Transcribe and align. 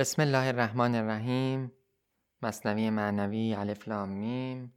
بسم 0.00 0.22
الله 0.22 0.46
الرحمن 0.46 0.94
الرحیم. 0.94 1.72
مثنوی 2.42 2.90
معنوی 2.90 3.54
الف 3.54 3.88
لام 3.88 4.08
میم. 4.08 4.72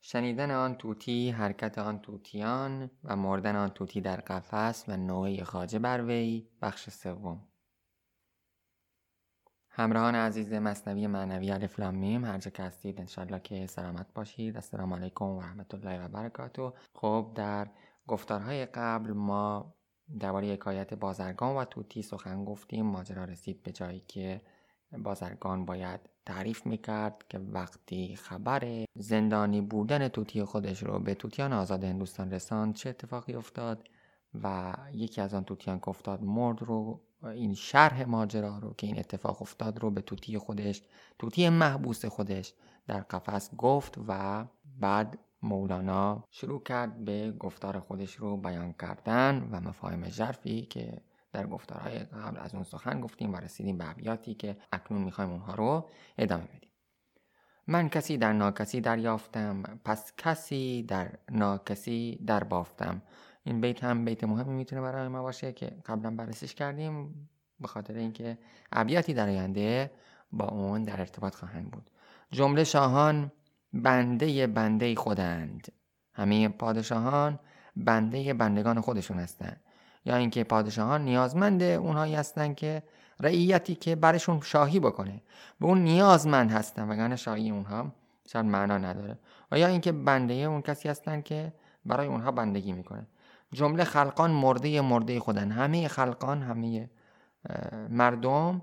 شنیدن 0.00 0.50
آن 0.50 0.74
طوطی 0.74 1.30
حرکت 1.30 1.78
آن 1.78 1.98
طوطیان 1.98 2.90
و 3.04 3.16
مردن 3.16 3.56
آن 3.56 3.70
طوطی 3.70 4.00
در 4.00 4.16
قفس 4.16 4.84
و 4.88 4.96
نوحه‌ی 4.96 5.44
خواجه 5.44 5.78
بر 5.78 6.04
وی. 6.04 6.48
بخش 6.62 6.90
سوم. 6.90 7.48
همراهان 9.70 10.14
عزیز 10.14 10.52
مثنوی 10.52 11.06
معنوی 11.06 11.50
الف 11.50 11.80
لام 11.80 11.94
میم 11.94 12.24
هر 12.24 12.38
جا 12.38 12.50
که 12.50 12.62
هستید 12.62 13.00
انشالله 13.00 13.40
که 13.40 13.66
سلامت 13.66 14.06
باشید. 14.14 14.56
السلام 14.56 14.94
علیکم 14.94 15.24
و 15.24 15.40
رحمت 15.40 15.74
الله 15.74 16.04
و 16.04 16.08
برکاته. 16.08 16.72
خب 16.94 17.32
در 17.34 17.70
گفتارهای 18.06 18.66
قبل 18.66 19.12
ما 19.12 19.74
درباره 20.20 20.46
حکایت 20.46 20.94
بازرگان 20.94 21.56
و 21.56 21.64
توتی 21.64 22.02
سخن 22.02 22.44
گفتیم. 22.44 22.86
ماجرا 22.86 23.24
رسید 23.24 23.62
به 23.62 23.72
جایی 23.72 24.02
که 24.08 24.40
بازرگان 24.98 25.64
باید 25.64 26.00
تعریف 26.26 26.66
می‌کرد 26.66 27.24
که 27.28 27.38
وقتی 27.38 28.16
خبر 28.16 28.84
زندانی 28.94 29.60
بودن 29.60 30.08
توتی 30.08 30.44
خودش 30.44 30.82
رو 30.82 30.98
به 30.98 31.14
توتیان 31.14 31.52
آزاد 31.52 31.84
هندوستان 31.84 32.30
رساند 32.30 32.74
چه 32.74 32.90
اتفاقی 32.90 33.34
افتاد 33.34 33.88
و 34.42 34.74
یکی 34.92 35.20
از 35.20 35.34
آن 35.34 35.44
توتیان 35.44 35.78
که 35.78 35.88
افتاد 35.88 36.22
مرد 36.22 36.62
رو 36.62 37.00
این 37.22 37.54
شرح 37.54 38.04
ماجرا 38.04 38.58
رو 38.58 38.74
که 38.74 38.86
این 38.86 38.98
اتفاق 38.98 39.42
افتاد 39.42 39.78
رو 39.78 39.90
به 39.90 40.00
توتی 40.00 40.38
خودش 40.38 40.82
توتی 41.18 41.48
محبوس 41.48 42.04
خودش 42.04 42.54
در 42.86 43.00
قفس 43.00 43.54
گفت 43.54 43.98
و 44.08 44.44
بعد 44.80 45.18
مولانا 45.44 46.24
شروع 46.30 46.62
کرد 46.62 47.04
به 47.04 47.32
گفتار 47.32 47.80
خودش 47.80 48.14
رو 48.14 48.36
بیان 48.36 48.72
کردن 48.72 49.48
و 49.50 49.60
مفاهیم 49.60 50.08
ژرفی 50.08 50.62
که 50.62 51.02
در 51.32 51.46
گفتارهای 51.46 51.98
قبل 51.98 52.38
از 52.38 52.54
اون 52.54 52.62
سخن 52.62 53.00
گفتیم 53.00 53.32
و 53.32 53.36
رسیدیم 53.36 53.78
به 53.78 53.90
ابیاتی 53.90 54.34
که 54.34 54.56
اکنون 54.72 55.02
می‌خوایم 55.02 55.30
اونها 55.30 55.54
رو 55.54 55.88
ادامه 56.18 56.44
بدیم. 56.44 56.70
من 57.66 57.88
کسی 57.88 58.18
در 58.18 58.32
ناکسی 58.32 58.80
دریافتم 58.80 59.62
پس 59.84 60.12
کسی 60.16 60.82
در 60.82 61.18
ناکسی 61.30 62.20
در 62.26 62.44
بافتم 62.44 63.02
این 63.44 63.60
بیت 63.60 63.84
هم 63.84 64.04
بیت 64.04 64.24
مهمی 64.24 64.54
می‌تونه 64.54 64.82
برای 64.82 65.08
ما 65.08 65.22
باشه 65.22 65.52
که 65.52 65.66
قبلا 65.86 66.10
بررسیش 66.10 66.54
کردیم 66.54 67.28
به 67.60 67.68
خاطر 67.68 67.94
اینکه 67.94 68.38
ابیاتی 68.72 69.14
در 69.14 69.28
آینده 69.28 69.90
با 70.32 70.48
اون 70.48 70.82
در 70.82 71.00
ارتباط 71.00 71.34
خواهند 71.34 71.70
بود. 71.70 71.90
جمله 72.30 72.64
شاهان 72.64 73.32
بنده 73.74 74.46
بنده 74.46 74.94
خودند. 74.94 75.72
همه 76.12 76.48
پادشاهان 76.48 77.38
بنده 77.76 78.34
بندگان 78.34 78.80
خودشون 78.80 79.18
هستند. 79.18 79.60
یا 80.04 80.16
اینکه 80.16 80.44
پادشاهان 80.44 81.04
نیازمند 81.04 81.62
اونهایی 81.62 82.14
هستند 82.14 82.56
که 82.56 82.82
رعیتی 83.20 83.74
که 83.74 83.96
برشون 83.96 84.40
شاهی 84.40 84.80
بکنه. 84.80 85.22
به 85.60 85.66
اون 85.66 85.78
نیازمند 85.84 86.50
هستن 86.50 86.88
وگرنه 86.88 87.16
شاهی 87.16 87.50
اونها 87.50 87.92
شاید 88.28 88.46
معنا 88.46 88.78
نداره. 88.78 89.18
و 89.52 89.58
یا 89.58 89.66
اینکه 89.66 89.92
بنده 89.92 90.34
اون 90.34 90.62
کسی 90.62 90.88
هستن 90.88 91.20
که 91.20 91.52
برای 91.84 92.06
اونها 92.06 92.30
بندگی 92.30 92.72
می‌کنه. 92.72 93.06
جمله 93.52 93.84
خلقان 93.84 94.30
مرده 94.30 94.80
مرده 94.80 95.20
خودن. 95.20 95.50
همه 95.50 95.88
خلقان 95.88 96.42
همه 96.42 96.90
مردم 97.88 98.62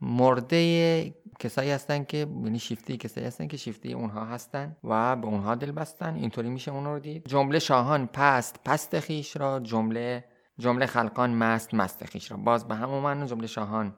مرده 0.00 1.14
کسایی 1.38 1.70
هستن 1.70 2.04
که 2.04 2.16
یعنی 2.16 2.58
شیفتی 2.58 2.96
کسایی 2.96 3.26
هستن 3.26 3.46
که 3.46 3.56
شیفتی 3.56 3.92
اونها 3.92 4.24
هستن 4.24 4.76
و 4.84 5.16
به 5.16 5.26
اونها 5.26 5.54
دل 5.54 5.72
بستن. 5.72 6.14
اینطوری 6.14 6.50
میشه 6.50 6.70
اون 6.70 6.84
رو 6.84 6.98
دید. 6.98 7.28
جمله 7.28 7.58
شاهان 7.58 8.06
پست 8.06 8.60
پست 8.64 9.00
خیش 9.00 9.36
را. 9.36 9.60
جمله 9.60 10.24
جمله 10.58 10.86
خلقان 10.86 11.34
مست 11.34 11.74
مست 11.74 12.04
خیش 12.04 12.30
را. 12.30 12.36
باز 12.36 12.68
به 12.68 12.74
همون 12.74 13.02
معنی 13.02 13.26
جمله 13.26 13.46
شاهان 13.46 13.94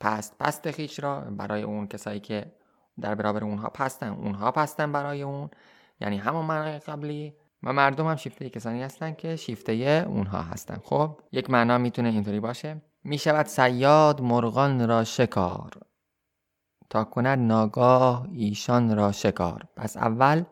پست 0.00 0.38
پست 0.38 0.70
خیش 0.70 1.00
را. 1.00 1.20
برای 1.20 1.62
اون 1.62 1.86
کسایی 1.86 2.20
که 2.20 2.52
در 3.00 3.14
برابر 3.14 3.44
اونها 3.44 3.68
پستن 3.68 4.08
اونها 4.08 4.52
پستن 4.52 4.92
برای 4.92 5.22
اون. 5.22 5.50
یعنی 6.00 6.16
همون 6.18 6.44
معنی 6.44 6.78
قبلی. 6.78 7.34
و 7.62 7.72
مردم 7.72 8.06
هم 8.06 8.16
شیفته 8.16 8.50
کسانی 8.50 8.82
هستن 8.82 9.14
که 9.14 9.36
شیفته 9.36 10.04
اونها 10.08 10.42
هستن. 10.42 10.78
خب 10.84 11.20
یک 11.32 11.50
معنا 11.50 11.78
می‌تونه 11.78 12.08
اینطوری 12.08 12.40
باشه. 12.40 12.82
می‌شود 13.04 13.46
سیاد 13.46 14.20
مرغان 14.20 14.88
را 14.88 15.04
شکار. 15.04 15.70
تا 16.90 17.04
کند 17.04 17.38
ناگاه 17.38 18.28
ایشان 18.32 18.96
را 18.96 19.12
شکار. 19.12 19.64
پس 19.76 19.96
اول 19.96 20.44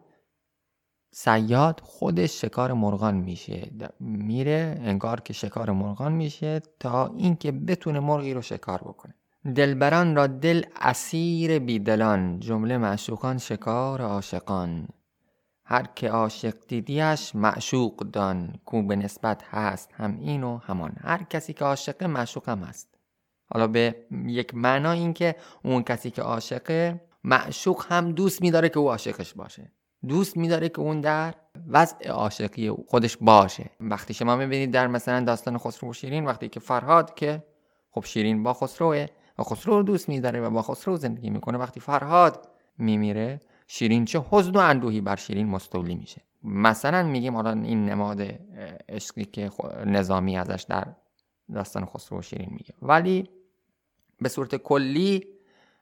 سیاد 1.12 1.80
خودش 1.84 2.40
شکار 2.40 2.72
مرغان 2.72 3.14
میشه. 3.14 3.70
میره 4.00 4.78
انگار 4.80 5.20
که 5.20 5.32
شکار 5.32 5.70
مرغان 5.70 6.12
میشه 6.12 6.60
تا 6.80 7.06
اینکه 7.16 7.52
بتونه 7.52 8.00
مرغی 8.00 8.34
رو 8.34 8.42
شکار 8.42 8.78
بکنه. 8.78 9.14
دلبران 9.54 10.16
را 10.16 10.26
دل 10.26 10.62
اسیر 10.80 11.58
بیدلان 11.58 12.40
جمله 12.40 12.78
معشوقان 12.78 13.38
شکار 13.38 14.02
عاشقان. 14.02 14.88
هر 15.70 15.86
که 15.94 16.08
عاشق 16.10 16.54
دیدیش 16.68 17.34
معشوق 17.34 17.96
دان 17.96 18.54
کو 18.64 18.82
به 18.82 18.96
نسبت 18.96 19.42
هست 19.50 19.90
هم 19.92 20.18
این 20.20 20.42
و 20.42 20.58
همان. 20.58 20.92
هر 21.00 21.22
کسی 21.22 21.52
که 21.52 21.64
عاشقه 21.64 22.06
معشوق 22.06 22.48
هم 22.48 22.58
هست 22.58 22.88
حالا 23.46 23.66
به 23.66 23.96
یک 24.26 24.54
معنا 24.54 24.92
این 24.92 25.12
که 25.12 25.36
اون 25.64 25.82
کسی 25.82 26.10
که 26.10 26.22
عاشقه 26.22 27.00
معشوق 27.24 27.84
هم 27.88 28.12
دوست 28.12 28.42
میداره 28.42 28.68
که 28.68 28.78
او 28.78 28.90
عاشقش 28.90 29.34
باشه. 29.34 29.72
دوست 30.08 30.36
میداره 30.36 30.68
که 30.68 30.80
اون 30.80 31.00
در 31.00 31.34
وضع 31.68 32.08
عاشقی 32.08 32.70
خودش 32.70 33.16
باشه. 33.16 33.70
وقتی 33.80 34.14
شما 34.14 34.36
می‌بینید 34.36 34.70
در 34.70 34.86
مثلا 34.86 35.24
داستان 35.24 35.58
خسرو 35.58 35.90
و 35.90 35.92
شیرین 35.92 36.24
وقتی 36.24 36.48
که 36.48 36.60
فرهاد 36.60 37.14
که 37.14 37.44
خب 37.90 38.04
شیرین 38.04 38.42
با 38.42 38.54
خسروه 38.54 39.06
و 39.38 39.42
خسرو 39.42 39.76
رو 39.76 39.82
دوست 39.82 40.08
میداره 40.08 40.40
و 40.40 40.50
با 40.50 40.62
خسرو 40.62 40.96
زندگی 40.96 41.30
می‌کنه 41.30 41.58
وقتی 41.58 41.80
فرهاد 41.80 42.48
میمیره 42.78 43.40
شیرین 43.72 44.04
چه 44.04 44.24
حزن 44.30 44.52
و 44.52 44.58
اندوهی 44.58 45.00
بر 45.00 45.16
شیرین 45.16 45.46
مستولی 45.46 45.94
میشه. 45.94 46.22
مثلا 46.42 47.02
میگیم 47.02 47.34
حالا 47.34 47.52
این 47.52 47.84
نماد 47.84 48.20
عشقی 48.88 49.24
که 49.24 49.50
نظامی 49.86 50.38
ازش 50.38 50.64
در 50.68 50.86
داستان 51.54 51.86
خسرو 51.86 52.18
و 52.18 52.22
شیرین 52.22 52.48
میگه. 52.50 52.74
ولی 52.82 53.30
به 54.20 54.28
صورت 54.28 54.56
کلی 54.56 55.26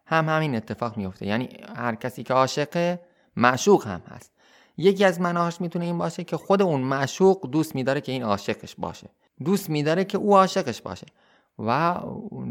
هم 0.06 0.28
همین 0.28 0.56
اتفاق 0.56 0.96
میفته. 0.96 1.26
یعنی 1.26 1.48
هر 1.76 1.94
کسی 1.94 2.22
که 2.22 2.34
عاشقه 2.34 3.00
معشوق 3.36 3.86
هم 3.86 4.02
هست. 4.08 4.32
یکی 4.76 5.04
از 5.04 5.20
مناهاش 5.20 5.60
می‌تونه 5.60 5.84
این 5.84 5.98
باشه 5.98 6.24
که 6.24 6.36
خود 6.36 6.62
اون 6.62 6.80
معشوق 6.80 7.50
دوست 7.50 7.74
میداره 7.74 8.00
که 8.00 8.12
این 8.12 8.22
عاشقش 8.22 8.74
باشه. 8.78 9.10
دوست 9.44 9.70
میداره 9.70 10.04
که 10.04 10.18
او 10.18 10.36
عاشقش 10.36 10.82
باشه. 10.82 11.06
و 11.58 12.00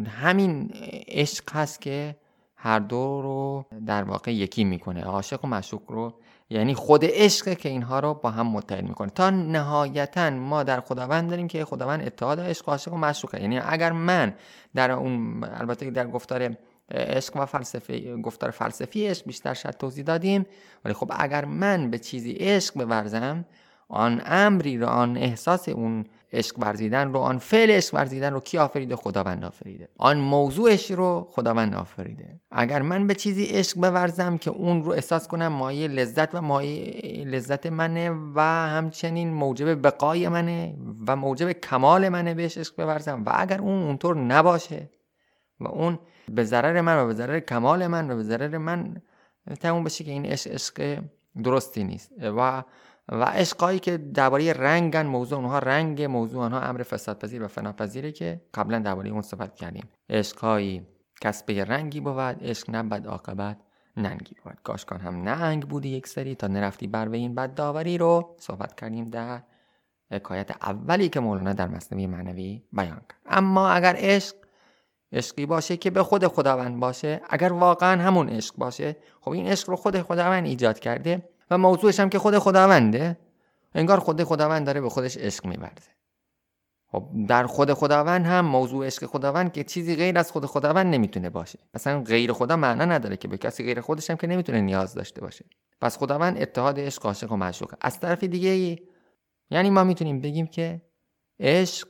همین 0.08 0.72
عشق 1.08 1.56
هست 1.56 1.82
که 1.82 2.16
هر 2.58 2.80
دو 2.80 3.22
رو 3.22 3.66
در 3.86 4.04
واقع 4.04 4.34
یکی 4.34 4.64
می‌کنه. 4.64 5.04
عاشق 5.04 5.46
و 5.46 5.48
معشوق 5.48 5.92
رو 5.92 6.14
یعنی 6.50 6.74
خود 6.74 7.02
عشق 7.04 7.54
که 7.54 7.70
اینها 7.70 8.00
رو 8.00 8.14
با 8.14 8.32
هم 8.32 8.48
متحد 8.48 8.84
می‌کنه. 8.84 9.10
تا 9.10 9.30
نهایتا 9.30 10.30
ما 10.30 10.64
در 10.64 10.82
خداوند 10.82 11.30
داریم 11.30 11.48
که 11.48 11.66
خداوند 11.66 12.06
اتحاد 12.06 12.40
عشق 12.40 12.70
عاشق 12.70 12.94
و 12.94 12.98
معشوقه. 12.98 13.42
یعنی 13.42 13.60
اگر 13.60 13.92
من 13.92 14.34
در 14.76 14.92
اون 14.92 15.44
البته 15.44 15.92
در 15.92 16.08
گفتار 16.08 16.58
عشق 16.92 17.38
و 17.38 17.46
فلسفه 17.46 18.18
گفتار 18.18 18.52
فلسفی 18.52 19.08
عشق 19.08 19.26
بیشتر 19.26 19.54
شاید 19.54 19.78
توضیح 19.78 20.04
دادیم 20.04 20.46
ولی 20.86 20.94
خب 20.94 21.12
اگر 21.16 21.46
من 21.46 21.90
به 21.92 22.00
چیزی 22.00 22.32
عشق 22.32 22.74
بورزم 22.74 23.46
آن 23.90 24.22
امری 24.26 24.78
رو 24.78 24.88
آن 24.88 25.18
احساس 25.18 25.70
اون 25.70 26.06
عشق 26.34 26.60
ورزیدن 26.60 27.14
رو 27.14 27.20
آن 27.20 27.38
فعل 27.38 27.72
عشق 27.72 27.94
ورزیدن 27.94 28.34
رو 28.34 28.40
کی 28.40 28.58
آفریده؟ 28.58 28.96
خداوند 28.96 29.46
آفریده. 29.46 29.90
آن 29.98 30.18
موضوعش 30.18 30.92
رو 30.92 31.28
خداوند 31.32 31.76
آفریده. 31.76 32.40
اگر 32.52 32.82
من 32.82 33.08
به 33.08 33.16
چیزی 33.16 33.46
عشق 33.46 33.78
بورزم 33.78 34.38
که 34.38 34.52
اون 34.52 34.84
رو 34.84 34.92
احساس 34.92 35.28
کنم 35.28 35.48
مایه 35.48 35.88
لذت 35.88 36.36
و 36.36 36.42
مایه 36.42 37.26
لذت 37.26 37.66
منه 37.66 38.12
و 38.36 38.42
همچنین 38.42 39.34
موجب 39.34 39.86
بقای 39.86 40.28
منه 40.28 40.76
و 41.08 41.16
موجب 41.16 41.52
کمال 41.52 42.10
منه 42.10 42.34
بهش 42.34 42.58
عشق 42.58 42.84
بورزم 42.84 43.24
و 43.26 43.32
اگر 43.36 43.62
اون 43.62 43.84
اونطور 43.84 44.18
نباشه 44.18 44.90
و 45.60 45.68
اون 45.68 46.00
به 46.30 46.44
ضرر 46.44 46.82
من 46.82 46.98
و 46.98 47.08
به 47.08 47.14
ضرر 47.14 47.40
کمال 47.40 47.88
من 47.88 48.12
و 48.12 48.16
به 48.16 48.24
ضرر 48.24 48.58
من 48.58 49.02
تموم 49.60 49.84
بشه 49.84 50.04
که 50.04 50.12
این 50.12 50.26
عشق 50.26 50.52
عشق 50.52 51.00
درستی 51.44 51.84
نیست. 51.84 52.12
و 52.22 52.64
و 53.10 53.24
عشقایی 53.24 53.80
که 53.80 53.98
درباره 53.98 54.54
رنگن 54.54 55.06
موضوع 55.06 55.40
اونها 55.40 55.60
رنگ 55.60 56.02
موضوع 56.02 56.44
اونها 56.44 56.62
امر 56.62 56.84
فسادپذیر 56.84 57.44
و 57.44 57.48
فناپذیره 57.48 58.12
که 58.12 58.42
قبلا 58.54 58.80
درباره 58.80 59.10
اون 59.10 59.22
صحبت 59.22 59.56
کردیم. 59.56 59.90
عشقهایی 60.10 60.88
کسبه 61.22 61.64
رنگی 61.64 62.00
بود 62.00 62.20
عشق 62.20 62.70
نبد 62.70 63.08
عاقبت 63.08 63.58
ننگی 63.98 64.36
بود. 64.44 64.58
کاشکان 64.64 65.00
هم 65.00 65.16
ننگ 65.30 65.68
بودی 65.68 65.90
یک 65.90 66.08
سری 66.08 66.36
تا 66.36 66.48
نرفتی 66.48 66.88
بر 66.88 67.10
این 67.10 67.36
بد 67.36 67.54
داوری 67.54 67.98
رو. 67.98 68.36
صحبت 68.40 68.76
کردیم 68.76 69.10
در 69.10 69.42
حکایت 70.12 70.52
اولی 70.62 71.10
که 71.10 71.20
مولانا 71.20 71.54
در 71.54 71.68
مصنوی 71.68 72.08
معنوی 72.08 72.64
بیان 72.74 73.02
کرد. 73.10 73.20
اما 73.26 73.70
اگر 73.70 73.96
عشق 73.98 74.36
عشقی 75.12 75.46
باشه 75.46 75.78
که 75.78 75.90
به 75.90 76.04
خود 76.04 76.28
خداوند 76.28 76.80
باشه 76.80 77.22
اگر 77.30 77.54
واقعا 77.54 78.02
همون 78.02 78.30
عشق 78.30 78.56
باشه 78.56 78.96
خب 79.22 79.32
این 79.32 79.48
عشق 79.48 79.70
رو 79.70 79.76
خود 79.76 80.02
خداوند 80.02 80.46
ایجاد 80.46 80.80
کرده. 80.80 81.30
و 81.52 81.58
موضوعش 81.58 82.00
هم 82.00 82.10
که 82.10 82.20
خود 82.20 82.38
خداونده 82.38 83.18
انگار 83.76 84.00
خود 84.00 84.24
خداوند 84.24 84.66
داره 84.66 84.82
به 84.82 84.90
خودش 84.90 85.18
عشق 85.18 85.46
میورزه. 85.46 85.92
خب 86.92 87.10
در 87.28 87.46
خود 87.46 87.74
خداوند 87.74 88.26
هم 88.26 88.46
موضوع 88.46 88.86
عشق 88.86 89.06
خداوند 89.06 89.54
که 89.54 89.64
چیزی 89.64 89.96
غیر 89.96 90.18
از 90.18 90.32
خود 90.32 90.46
خداوند 90.46 90.94
نمی‌تونه 90.94 91.30
باشه. 91.30 91.60
مثلا 91.74 92.02
غیر 92.02 92.34
خدا 92.34 92.56
معنا 92.56 92.86
نداره 92.86 93.18
که 93.18 93.28
به 93.28 93.38
کسی 93.38 93.64
غیر 93.64 93.82
خودش 93.82 94.10
هم 94.10 94.18
که 94.18 94.28
نمی‌تونه 94.28 94.62
نیاز 94.62 94.94
داشته 94.94 95.22
باشه. 95.22 95.46
پس 95.82 95.98
خداوند 95.98 96.42
اتحاد 96.42 96.80
عشق 96.80 97.06
عاشق 97.06 97.32
و 97.32 97.36
معشوق 97.36 97.74
از 97.82 98.00
طرف 98.00 98.24
دیگه 98.24 98.82
یعنی 99.50 99.70
ما 99.70 99.84
می‌تونیم 99.84 100.22
بگیم 100.22 100.48
که 100.48 100.82
عشق 101.40 101.88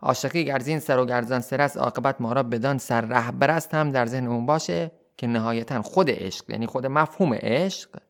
عاشقی 0.00 0.44
گرزین 0.44 0.78
سر 0.78 0.98
و 0.98 1.06
گرزان 1.06 1.40
سر 1.40 1.60
است 1.60 1.76
عاقبت 1.76 2.20
ما 2.20 2.32
را 2.32 2.42
بدان 2.42 2.78
سر 2.78 3.00
رهبر 3.00 3.50
است 3.50 3.74
هم 3.74 3.90
در 3.90 4.06
ذهن 4.06 4.26
اون 4.26 4.46
باشه 4.46 4.90
که 5.16 5.26
نهایتا 5.26 5.82
خود 5.82 6.10
عشق 6.10 6.50
یعنی 6.50 6.66
خود 6.66 6.86
مفهوم 6.86 7.34
عشق 7.34 8.00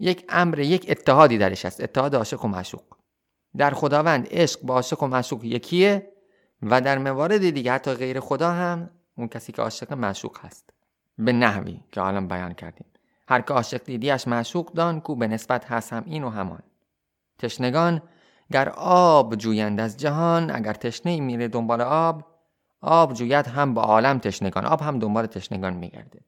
یک 0.00 0.24
امر 0.28 0.58
یک 0.58 0.86
اتحادی 0.88 1.38
درش 1.38 1.64
است 1.64 1.80
اتحاد 1.80 2.14
عاشق 2.16 2.44
و 2.44 2.48
معشوق. 2.48 2.82
در 3.56 3.70
خداوند 3.70 4.28
عشق 4.30 4.60
با 4.62 4.74
عاشق 4.74 5.02
و 5.02 5.06
معشوق 5.06 5.44
یکیه 5.44 6.12
و 6.62 6.80
در 6.80 6.98
موارد 6.98 7.50
دیگه 7.50 7.72
حتی 7.72 7.94
غیر 7.94 8.20
خدا 8.20 8.52
هم 8.52 8.90
اون 9.16 9.28
کسی 9.28 9.52
که 9.52 9.62
عاشق 9.62 9.92
معشوق 9.92 10.38
هست. 10.40 10.70
به 11.18 11.32
نحوی 11.32 11.80
که 11.92 12.02
الان 12.02 12.28
بیان 12.28 12.54
کردیم. 12.54 12.86
هر 13.28 13.40
که 13.40 13.54
عاشق 13.54 13.84
دیدیش 13.84 14.28
معشوق 14.28 14.72
دان 14.72 15.00
کو 15.00 15.14
به 15.14 15.26
نسبت 15.26 15.64
هست 15.64 15.92
هم 15.92 16.02
این 16.06 16.24
و 16.24 16.30
همان. 16.30 16.62
تشنگان 17.38 18.02
گر 18.52 18.68
آب 18.76 19.36
جویند 19.36 19.80
از 19.80 19.96
جهان 19.96 20.50
اگر 20.50 20.72
تشنه 20.72 21.20
میره 21.20 21.48
دنبال 21.48 21.80
آب 21.80 22.26
آب 22.80 23.12
جوید 23.12 23.46
هم 23.46 23.74
با 23.74 23.82
عالم 23.82 24.18
تشنگان. 24.18 24.64
آب 24.64 24.80
هم 24.80 24.98
دنبال 24.98 25.26
تشنگان 25.26 25.74
میگرده. 25.74 26.20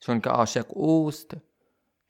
چون 0.00 0.20
که 0.20 0.30
عاشق 0.30 0.66
اوست 0.68 1.36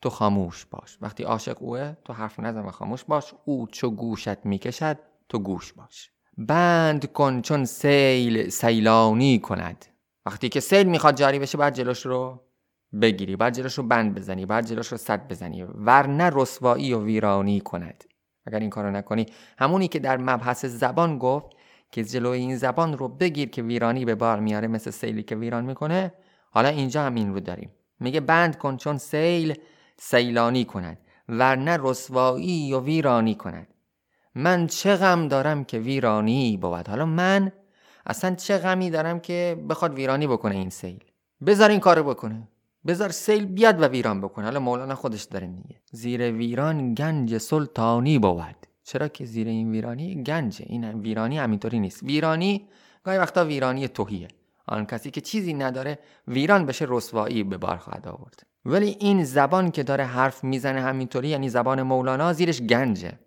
تو 0.01 0.09
خاموش 0.09 0.65
باش. 0.65 0.97
وقتی 1.01 1.23
عاشق 1.23 1.63
اوه 1.63 1.93
تو 2.05 2.13
حرف 2.13 2.39
نزن 2.39 2.61
و 2.61 2.71
خاموش 2.71 3.03
باش. 3.03 3.33
او 3.45 3.67
چو 3.67 3.89
گوشت 3.89 4.45
می‌کشد 4.45 4.97
تو 5.29 5.39
گوش 5.39 5.73
باش. 5.73 6.11
بند 6.37 7.05
کن 7.05 7.41
چون 7.41 7.65
سیل 7.65 8.49
سیلانی 8.49 9.39
کند. 9.39 9.85
وقتی 10.25 10.49
که 10.49 10.59
سیل 10.59 10.87
می‌خواد 10.87 11.15
جاری 11.15 11.39
بشه 11.39 11.57
بعد 11.57 11.73
جلوش 11.73 12.05
رو 12.05 12.41
بگیری 13.01 13.35
بعد 13.35 13.53
جلوش 13.53 13.77
رو 13.77 13.83
بند 13.83 14.15
بزنی 14.15 14.45
بعد 14.45 14.65
جلوش 14.65 14.87
رو 14.87 14.97
صد 14.97 15.27
بزنی. 15.27 15.63
ورنه 15.63 16.29
رسوایی 16.33 16.93
و 16.93 17.03
ویرانی 17.03 17.59
کند. 17.59 18.03
اگر 18.45 18.59
این 18.59 18.69
کارو 18.69 18.91
نکنی. 18.91 19.25
همونی 19.57 19.87
که 19.87 19.99
در 19.99 20.17
مبحث 20.17 20.65
زبان 20.65 21.17
گفت 21.17 21.45
که 21.91 22.03
جلوی 22.03 22.37
این 22.37 22.57
زبان 22.57 22.97
رو 22.97 23.07
بگیر 23.07 23.49
که 23.49 23.61
ویرانی 23.61 24.05
به 24.05 24.15
بار 24.15 24.39
میاره 24.39 24.67
مثل 24.67 24.91
سیلی 24.91 25.23
که 25.23 25.35
ویران 25.35 25.65
می‌کنه. 25.65 26.13
حالا 26.51 26.69
اینجا 26.69 27.03
هم 27.03 27.15
این 27.15 27.33
رو 27.33 27.39
داریم. 27.39 27.71
میگه 27.99 28.19
بند 28.19 28.57
کن 28.57 28.77
چون 28.77 28.97
سیل 28.97 29.55
سیلانی 29.99 30.65
کند 30.65 30.97
ورنه 31.29 31.77
رسوایی 31.81 32.73
و 32.73 32.79
ویرانی 32.79 33.35
کند. 33.35 33.67
من 34.35 34.67
چه 34.67 34.95
غم 34.95 35.27
دارم 35.27 35.63
که 35.63 35.79
ویرانی 35.79 36.57
بود. 36.57 36.87
حالا 36.87 37.05
من 37.05 37.51
اصلا 38.05 38.35
چه 38.35 38.57
غمی 38.57 38.89
دارم 38.89 39.19
که 39.19 39.65
بخواد 39.69 39.93
ویرانی 39.93 40.27
بکنه 40.27 40.55
این 40.55 40.69
سیل؟ 40.69 41.03
بذار 41.45 41.69
این 41.69 41.79
کارو 41.79 42.03
بکنه. 42.03 42.47
بذار 42.87 43.09
سیل 43.09 43.45
بیاد 43.45 43.81
و 43.81 43.85
ویران 43.85 44.21
بکنه. 44.21 44.45
حالا 44.45 44.59
مولانا 44.59 44.95
خودش 44.95 45.23
داره 45.23 45.47
میگه. 45.47 45.81
زیر 45.91 46.31
ویران 46.31 46.93
گنج 46.93 47.37
سلطانی 47.37 48.19
بود. 48.19 48.55
چرا 48.83 49.07
که 49.07 49.25
زیر 49.25 49.47
این 49.47 49.71
ویرانی 49.71 50.23
گنجه؟ 50.23 50.65
این 50.67 51.01
ویرانی 51.01 51.37
همینطوری 51.37 51.79
نیست. 51.79 52.03
ویرانی 52.03 52.67
گاهی 53.03 53.17
وقتا 53.17 53.45
ویرانی 53.45 53.87
توهیه. 53.87 54.27
آن 54.67 54.85
کسی 54.85 55.11
که 55.11 55.21
چیزی 55.21 55.53
نداره 55.53 55.99
ویران 56.27 56.65
بشه 56.65 56.85
رسوایی 56.89 57.43
به 57.43 57.57
بار 57.57 57.77
خواهد 57.77 58.07
آورد. 58.07 58.48
ولی 58.65 58.97
این 58.99 59.23
زبان 59.23 59.71
که 59.71 59.83
داره 59.83 60.03
حرف 60.03 60.43
می‌زنه 60.43 60.81
همینطوری 60.81 61.27
یعنی 61.27 61.49
زبان 61.49 61.81
مولانا 61.81 62.33
زیرش 62.33 62.61
گنجه. 62.61 63.19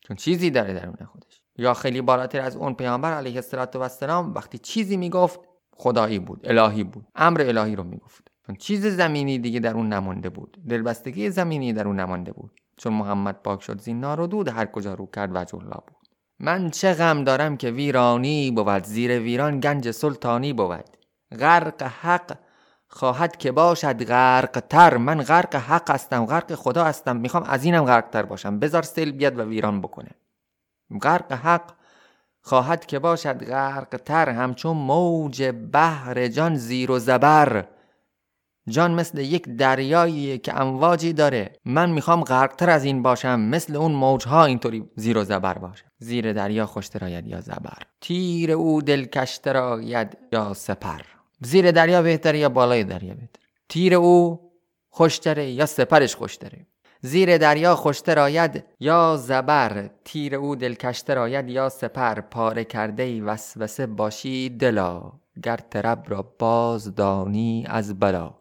چون 0.00 0.16
چیزی 0.16 0.50
داره 0.50 0.74
درون 0.74 0.96
خودش. 1.12 1.42
یا 1.56 1.74
خیلی 1.74 2.00
بالاتر 2.00 2.40
از 2.40 2.56
اون 2.56 2.74
پیامبر 2.74 3.12
علیه 3.12 3.42
السلام 3.74 4.34
وقتی 4.34 4.58
چیزی 4.58 4.96
می‌گفت 4.96 5.40
خدایی 5.70 6.18
بود 6.18 6.40
الهی 6.44 6.84
بود. 6.84 7.06
امر 7.14 7.40
الهی 7.40 7.76
رو 7.76 7.84
می‌گفت. 7.84 8.28
چون 8.46 8.56
چیز 8.56 8.86
زمینی 8.86 9.38
دیگه 9.38 9.60
در 9.60 9.74
اون 9.74 9.92
نمانده 9.92 10.28
بود. 10.28 10.56
دلبستگی 10.68 11.30
زمینی 11.30 11.72
در 11.72 11.86
اون 11.86 12.00
نمانده 12.00 12.32
بود. 12.32 12.50
چون 12.76 12.92
محمد 12.92 13.42
پاک 13.42 13.62
شد 13.62 13.80
زین 13.80 14.00
نار 14.00 14.20
و 14.20 14.26
دود 14.26 14.48
هر 14.48 14.66
کجا 14.66 14.94
رو 14.94 15.06
کرد 15.06 15.30
وجه 15.34 15.54
الله 15.54 15.80
بود. 15.86 16.08
من 16.40 16.70
چه 16.70 16.94
غم 16.94 17.24
دارم 17.24 17.56
که 17.56 17.70
ویرانی 17.70 18.50
بود 18.50 18.84
زیر 18.84 19.20
ویران 19.20 19.60
گنج 19.60 19.90
سلطانی 19.90 20.52
بود. 20.52 20.84
غرق 21.40 21.82
حق 21.82 22.38
خواهد 22.90 23.36
که 23.36 23.52
باشد 23.52 24.04
غرق 24.04 24.62
تر. 24.68 24.96
من 24.96 25.22
غرق 25.22 25.54
حق 25.54 25.90
هستم 25.90 26.26
غرق 26.26 26.54
خدا 26.54 26.84
هستم. 26.84 27.16
می‌خوام 27.16 27.42
از 27.42 27.64
اینم 27.64 27.84
غرق 27.84 28.10
تر 28.10 28.22
باشم. 28.22 28.58
بذار 28.58 28.82
سیل 28.82 29.12
بیاد 29.12 29.38
و 29.38 29.42
ویران 29.42 29.80
بکنه. 29.80 30.10
غرق 31.02 31.32
حق 31.32 31.72
خواهد 32.42 32.86
که 32.86 32.98
باشد 32.98 33.44
غرق 33.44 34.00
تر. 34.04 34.28
همچون 34.28 34.76
موج 34.76 35.42
بحر 35.72 36.28
جان 36.28 36.56
زیر 36.56 36.90
و 36.90 36.98
زبر. 36.98 37.64
جان 38.68 38.94
مثل 38.94 39.18
یک 39.18 39.48
دریایی 39.56 40.38
که 40.38 40.60
امواجی 40.60 41.12
داره. 41.12 41.52
من 41.64 41.90
می‌خوام 41.90 42.24
غرقتر 42.24 42.70
از 42.70 42.84
این 42.84 43.02
باشم. 43.02 43.40
مثل 43.40 43.76
اون 43.76 43.92
موجها 43.92 44.44
اینطوری 44.44 44.90
زیر 44.96 45.18
و 45.18 45.24
زبر 45.24 45.58
باشم 45.58 45.86
زیر 45.98 46.32
دریا 46.32 46.66
خوشتر 46.66 47.22
یا 47.26 47.40
زبر. 47.40 47.82
تیر 48.00 48.52
او 48.52 48.82
دلکشتر 48.82 49.56
آید 49.56 50.18
یا 50.32 50.54
سپر. 50.54 51.17
زیر 51.40 51.70
دریا 51.70 52.02
بهتره 52.02 52.38
یا 52.38 52.48
بالای 52.48 52.84
دریا 52.84 53.14
بهتره 53.14 53.42
تیر 53.68 53.94
او 53.94 54.48
خوشتره 54.88 55.50
یا 55.50 55.66
سپرش 55.66 56.16
خوشتره؟ 56.16 56.66
زیر 57.00 57.38
دریا 57.38 57.74
خوشتر 57.74 58.18
آید 58.18 58.64
یا 58.80 59.16
زبر؟ 59.16 59.90
تیر 60.04 60.34
او 60.34 60.56
دلکشتر 60.56 61.18
آید 61.18 61.48
یا 61.48 61.68
سپر؟ 61.68 62.20
پاره 62.20 62.64
کرده 62.64 63.02
ای 63.02 63.20
وسوسه 63.20 63.86
باشی 63.86 64.48
دلا 64.48 65.12
گر 65.42 65.56
ترب 65.56 66.04
را 66.08 66.34
باز 66.38 66.94
دانی 66.94 67.64
از 67.68 67.98
بلا. 67.98 68.34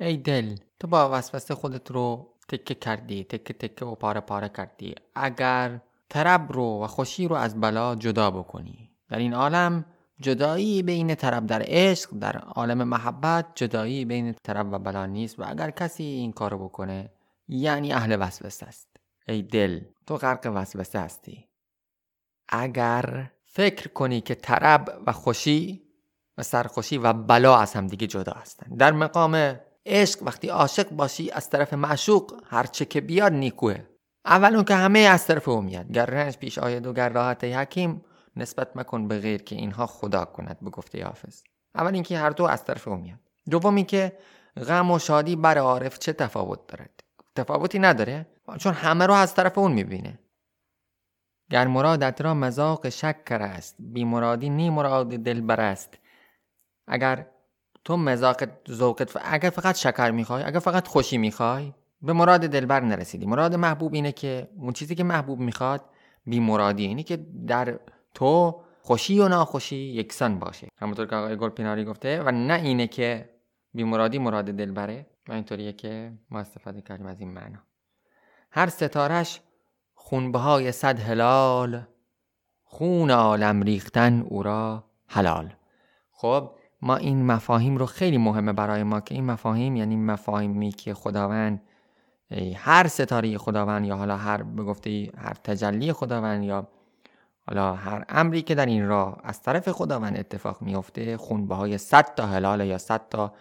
ای 0.00 0.16
دل 0.16 0.54
تو 0.80 0.86
با 0.86 1.10
وسوسه 1.12 1.54
خودت 1.54 1.90
رو 1.90 2.34
تکه 2.48 2.74
کردی 2.74 3.24
تکه 3.24 3.52
تکه 3.52 3.84
و 3.84 3.94
پاره 3.94 4.20
پاره 4.20 4.48
کردی. 4.48 4.94
اگر 5.14 5.80
طرب 6.08 6.52
رو 6.52 6.84
و 6.84 6.86
خوشی 6.86 7.28
رو 7.28 7.36
از 7.36 7.60
بلا 7.60 7.94
جدا 7.94 8.30
بکنی 8.30 8.90
در 9.10 9.18
این 9.18 9.34
عالم 9.34 9.84
جدایی 10.20 10.82
بین 10.82 11.14
طرب 11.14 11.46
در 11.46 11.62
عشق 11.66 12.10
در 12.20 12.36
عالم 12.36 12.84
محبت 12.84 13.46
جدایی 13.54 14.04
بین 14.04 14.34
طرب 14.42 14.72
و 14.72 14.78
بلا 14.78 15.06
نیست 15.06 15.38
و 15.38 15.44
اگر 15.48 15.70
کسی 15.70 16.02
این 16.02 16.32
کارو 16.32 16.58
بکنه 16.58 17.10
یعنی 17.48 17.92
اهل 17.92 18.16
وسوسه 18.20 18.66
است. 18.66 18.88
ای 19.28 19.42
دل 19.42 19.80
تو 20.06 20.16
غرق 20.16 20.52
وسوسه 20.54 20.98
هستی. 20.98 21.48
اگر 22.48 23.30
فکر 23.44 23.88
کنی 23.88 24.20
که 24.20 24.34
طرب 24.34 25.02
و 25.06 25.12
خوشی 25.12 25.82
و 26.38 26.42
سرخوشی 26.42 26.98
و 26.98 27.12
بلا 27.12 27.58
از 27.58 27.74
هم 27.74 27.86
دیگه 27.86 28.06
جدا 28.06 28.32
هستند 28.32 28.78
در 28.78 28.92
مقام 28.92 29.60
عشق 29.86 30.22
وقتی 30.22 30.48
عاشق 30.48 30.90
باشی 30.90 31.30
از 31.30 31.50
طرف 31.50 31.72
معشوق 31.72 32.42
هرچه 32.46 32.84
که 32.84 33.00
بیاد 33.00 33.32
نیکوه. 33.32 33.78
اول 34.24 34.54
اون 34.54 34.64
که 34.64 34.74
همه 34.74 34.98
از 34.98 35.26
طرف 35.26 35.48
او 35.48 35.62
میاد. 35.62 35.92
گر 35.92 36.06
رنج 36.06 36.36
پیش 36.36 36.58
آید 36.58 36.86
و 36.86 36.92
گر 36.92 37.08
راحت 37.08 37.44
حکیم 37.44 38.04
نسبت 38.36 38.76
مکن 38.76 39.08
به 39.08 39.18
غیر 39.18 39.42
که 39.42 39.56
اینها 39.56 39.86
خدا 39.86 40.24
کند 40.24 40.58
به 40.60 40.70
گفته 40.70 41.04
حافظ. 41.04 41.42
اول 41.74 41.94
اینکه 41.94 42.18
هر 42.18 42.30
دو 42.30 42.44
از 42.44 42.64
طرف 42.64 42.88
او 42.88 42.96
میاد 42.96 43.18
دوم 43.50 43.82
که 43.82 44.18
غم 44.56 44.90
و 44.90 44.98
شادی 44.98 45.36
بر 45.36 45.58
عارف 45.58 45.98
چه 45.98 46.12
تفاوت 46.12 46.66
دارد؟ 46.66 47.02
تفاوتی 47.36 47.78
نداره 47.78 48.26
چون 48.58 48.72
همه 48.72 49.06
رو 49.06 49.14
از 49.14 49.34
طرف 49.34 49.58
اون 49.58 49.72
می‌بینه. 49.72 50.18
گر 51.50 51.66
مرادت 51.66 52.20
را 52.20 52.34
مذاق 52.34 52.88
شکر 52.88 53.42
است 53.42 53.76
بی 53.78 54.04
مرادی 54.04 54.50
نی 54.50 54.70
مراد 54.70 55.08
دلبر 55.08 55.60
است. 55.60 55.98
اگر 56.86 57.26
تو 57.84 57.96
مزاقت 57.96 58.50
ذوقت 58.70 59.16
اگر 59.24 59.50
فقط 59.50 59.74
شکر 59.74 60.10
می‌خوای 60.10 60.42
اگر 60.42 60.58
فقط 60.58 60.88
خوشی 60.88 61.18
می‌خوای 61.18 61.72
به 62.02 62.12
مراد 62.12 62.40
دلبر 62.40 62.80
نرسیدی. 62.80 63.26
مراد 63.26 63.54
محبوب 63.54 63.94
اینه 63.94 64.12
که 64.12 64.48
اون 64.56 64.72
چیزی 64.72 64.94
که 64.94 65.04
محبوب 65.04 65.38
می‌خواد 65.38 65.84
بی 66.26 66.40
مرادی. 66.40 66.86
اینه 66.86 67.02
که 67.02 67.16
در 67.46 67.78
تو 68.16 68.60
خوشی 68.82 69.20
و 69.20 69.28
ناخوشی؟ 69.28 69.76
یکسان 69.76 70.38
باشه. 70.38 70.68
همونطور 70.78 71.06
که 71.06 71.16
آقای 71.16 71.36
گلپیناری 71.36 71.84
گفته 71.84 72.22
و 72.22 72.30
نه 72.30 72.54
اینه 72.54 72.86
که 72.86 73.30
بی 73.74 73.84
مرادی 73.84 74.18
مراد 74.18 74.44
دلبره 74.44 75.06
و 75.28 75.32
اینطوریه 75.32 75.72
که 75.72 76.12
ما 76.30 76.38
استفاده 76.38 76.80
کردیم 76.80 77.06
از 77.06 77.20
این 77.20 77.30
معنا. 77.30 77.58
هر 78.50 78.68
ستارش 78.68 79.40
خونبهای 79.94 80.72
صد 80.72 81.00
هلال 81.00 81.82
خون 82.64 83.10
عالم 83.10 83.62
ریختن 83.62 84.20
او 84.20 84.42
را 84.42 84.84
حلال. 85.06 85.54
خب 86.12 86.50
ما 86.82 86.96
این 86.96 87.26
مفاهیم 87.26 87.76
رو 87.76 87.86
خیلی 87.86 88.18
مهمه 88.18 88.52
برای 88.52 88.82
ما 88.82 89.00
که 89.00 89.14
این 89.14 89.24
مفاهیم 89.24 89.76
یعنی 89.76 89.96
مفاهیمی 89.96 90.72
که 90.72 90.94
خداوند 90.94 91.62
هر 92.56 92.86
ستاره 92.86 93.38
خداوند 93.38 93.86
یا 93.86 93.96
حالا 93.96 94.16
هر 94.16 94.42
به 94.42 94.62
گفته 94.62 95.10
هر 95.18 95.34
تجلی 95.34 95.92
خداوند 95.92 96.44
یا 96.44 96.68
حالا 97.48 97.74
هر 97.74 98.04
امری 98.08 98.42
که 98.42 98.54
در 98.54 98.66
این 98.66 98.88
راه 98.88 99.20
از 99.24 99.42
طرف 99.42 99.68
خداوند 99.68 100.18
اتفاق 100.18 100.62
میفته 100.62 101.16
خونبه 101.16 101.54
های 101.54 101.78
صد 101.78 102.14
تا 102.14 102.26
هلال 102.26 102.66
یا 102.66 102.78
صد 102.78 103.08
تا 103.10 103.32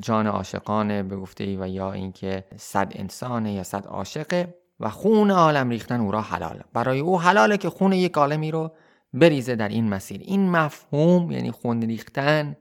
جان 0.00 0.26
عاشقانه 0.26 1.02
به 1.02 1.16
گفته 1.16 1.58
و 1.60 1.68
یا 1.68 1.92
اینکه 1.92 2.44
صد 2.56 2.92
انسانه 2.94 3.52
یا 3.52 3.62
صد 3.62 3.86
عاشقه 3.86 4.54
و 4.80 4.90
خون 4.90 5.30
عالم 5.30 5.70
ریختن 5.70 6.00
او 6.00 6.10
را 6.10 6.20
حلال. 6.20 6.60
برای 6.72 7.00
او 7.00 7.20
حلاله 7.20 7.56
که 7.56 7.70
خون 7.70 7.92
یک 7.92 8.12
عالمی 8.12 8.50
رو 8.50 8.72
بریزه 9.12 9.56
در 9.56 9.68
این 9.68 9.88
مسیر. 9.88 10.20
این 10.24 10.50
مفهوم 10.50 11.30
یعنی 11.30 11.50
خون 11.50 11.82
ریختن 11.82 12.56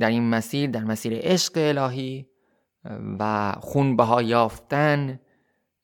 در 0.00 0.08
این 0.08 0.30
مسیر 0.30 0.70
در 0.70 0.84
مسیر 0.84 1.12
عشق 1.14 1.52
الهی 1.56 2.26
و 3.18 3.52
خونبها 3.60 4.22
یافتن 4.22 5.20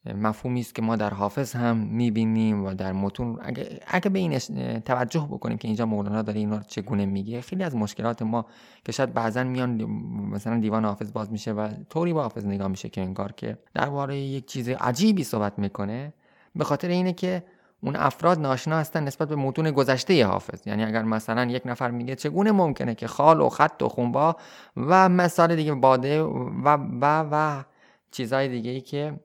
مفهومی 0.07 0.61
است 0.61 0.75
که 0.75 0.83
ما 0.83 0.97
در 0.97 1.15
حافظ 1.15 1.57
هم 1.57 1.77
می‌بینیم 1.77 2.65
و 2.65 2.75
در 2.75 2.93
متون 2.93 3.39
اگه, 3.43 3.81
اگه 3.87 4.11
به 4.11 4.19
این 4.19 4.39
توجه 4.81 5.29
بکنیم 5.31 5.59
که 5.59 5.69
اینجا 5.69 5.87
مولانا 5.87 6.23
داره 6.23 6.39
اینا 6.39 6.61
چگونه 6.61 7.07
میگه 7.07 7.41
خیلی 7.41 7.65
از 7.65 7.77
مشکلات 7.77 8.23
ما 8.23 8.47
که 8.85 8.93
شاید 8.93 9.15
بعضا 9.15 9.45
میان 9.45 9.85
مثلا 10.31 10.61
دیوان 10.61 10.85
حافظ 10.85 11.13
باز 11.13 11.33
میشه 11.33 11.53
و 11.53 11.69
طوری 11.91 12.13
با 12.13 12.23
حافظ 12.23 12.47
نگاه 12.47 12.69
میشه 12.69 12.89
که 12.89 13.01
انگار 13.01 13.33
که 13.33 13.59
درباره 13.75 14.19
یک 14.19 14.47
چیز 14.47 14.69
عجیبی 14.69 15.25
صحبت 15.25 15.59
می‌کنه 15.59 16.13
به 16.57 16.65
خاطر 16.65 16.89
اینه 16.89 17.13
که 17.13 17.45
اون 17.83 17.97
افراد 17.97 18.39
ناشنا 18.39 18.79
هستن 18.79 19.05
نسبت 19.05 19.29
به 19.29 19.37
متون 19.37 19.71
گذشته 19.71 20.27
حافظ. 20.27 20.67
یعنی 20.67 20.85
اگر 20.85 21.03
مثلا 21.03 21.45
یک 21.45 21.63
نفر 21.67 21.91
میگه 21.91 22.15
چگونه 22.15 22.53
ممکنه 22.53 22.95
که 22.95 23.07
خال 23.07 23.41
و 23.41 23.49
خط 23.49 23.83
و 23.83 23.89
خونبا 23.89 24.37
و 24.77 25.09
مثال 25.09 25.57
دیگه 25.57 25.75
باده 25.75 26.23
و 26.23 26.69
و 27.01 27.25
و 27.33 27.63
چیزهای 28.11 28.49
دیگه 28.49 28.71
ای 28.71 28.81
که 28.81 29.21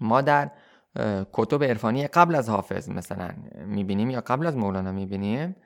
ما 0.00 0.20
در 0.20 0.50
کتب 1.32 1.64
عرفانی 1.64 2.06
قبل 2.06 2.34
از 2.34 2.48
حافظ 2.48 2.88
مثلا 2.88 3.30
می‌بینیم 3.66 4.10
یا 4.10 4.20
قبل 4.20 4.46
از 4.46 4.56
مولانا 4.56 4.92
می‌بینیم 4.92 5.56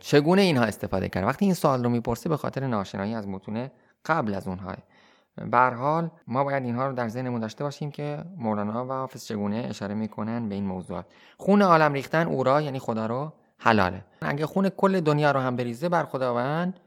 چگونه 0.00 0.42
اینها 0.42 0.64
استفاده 0.64 1.08
کرد 1.08 1.24
وقتی 1.24 1.44
این 1.44 1.54
سوال 1.54 1.84
رو 1.84 1.90
می‌پرسه 1.90 2.28
به 2.28 2.36
خاطر 2.36 2.66
ناشنایی 2.66 3.14
از 3.14 3.28
متون 3.28 3.70
قبل 4.06 4.34
از 4.34 4.48
اونها. 4.48 4.74
به 5.50 5.58
حال 5.58 6.10
ما 6.26 6.44
باید 6.44 6.64
اینها 6.64 6.86
رو 6.86 6.94
در 6.94 7.08
ذهنمون 7.08 7.40
داشته 7.40 7.64
باشیم 7.64 7.90
که 7.90 8.24
مولانا 8.36 8.86
و 8.86 8.92
حافظ 8.92 9.24
چگونه 9.24 9.66
اشاره 9.70 9.94
می‌کنن 9.94 10.48
به 10.48 10.54
این 10.54 10.66
موضوعات. 10.66 11.06
خون 11.36 11.62
عالم 11.62 11.92
ریختن 11.92 12.26
او 12.26 12.44
را 12.44 12.60
یعنی 12.60 12.78
خدا 12.78 13.06
رو 13.06 13.32
حلاله. 13.58 14.04
اگه 14.22 14.46
خون 14.46 14.68
کل 14.68 15.00
دنیا 15.00 15.30
رو 15.30 15.40
هم 15.40 15.56
بریزه 15.56 15.88
بر 15.88 16.04
خداوند 16.04 16.80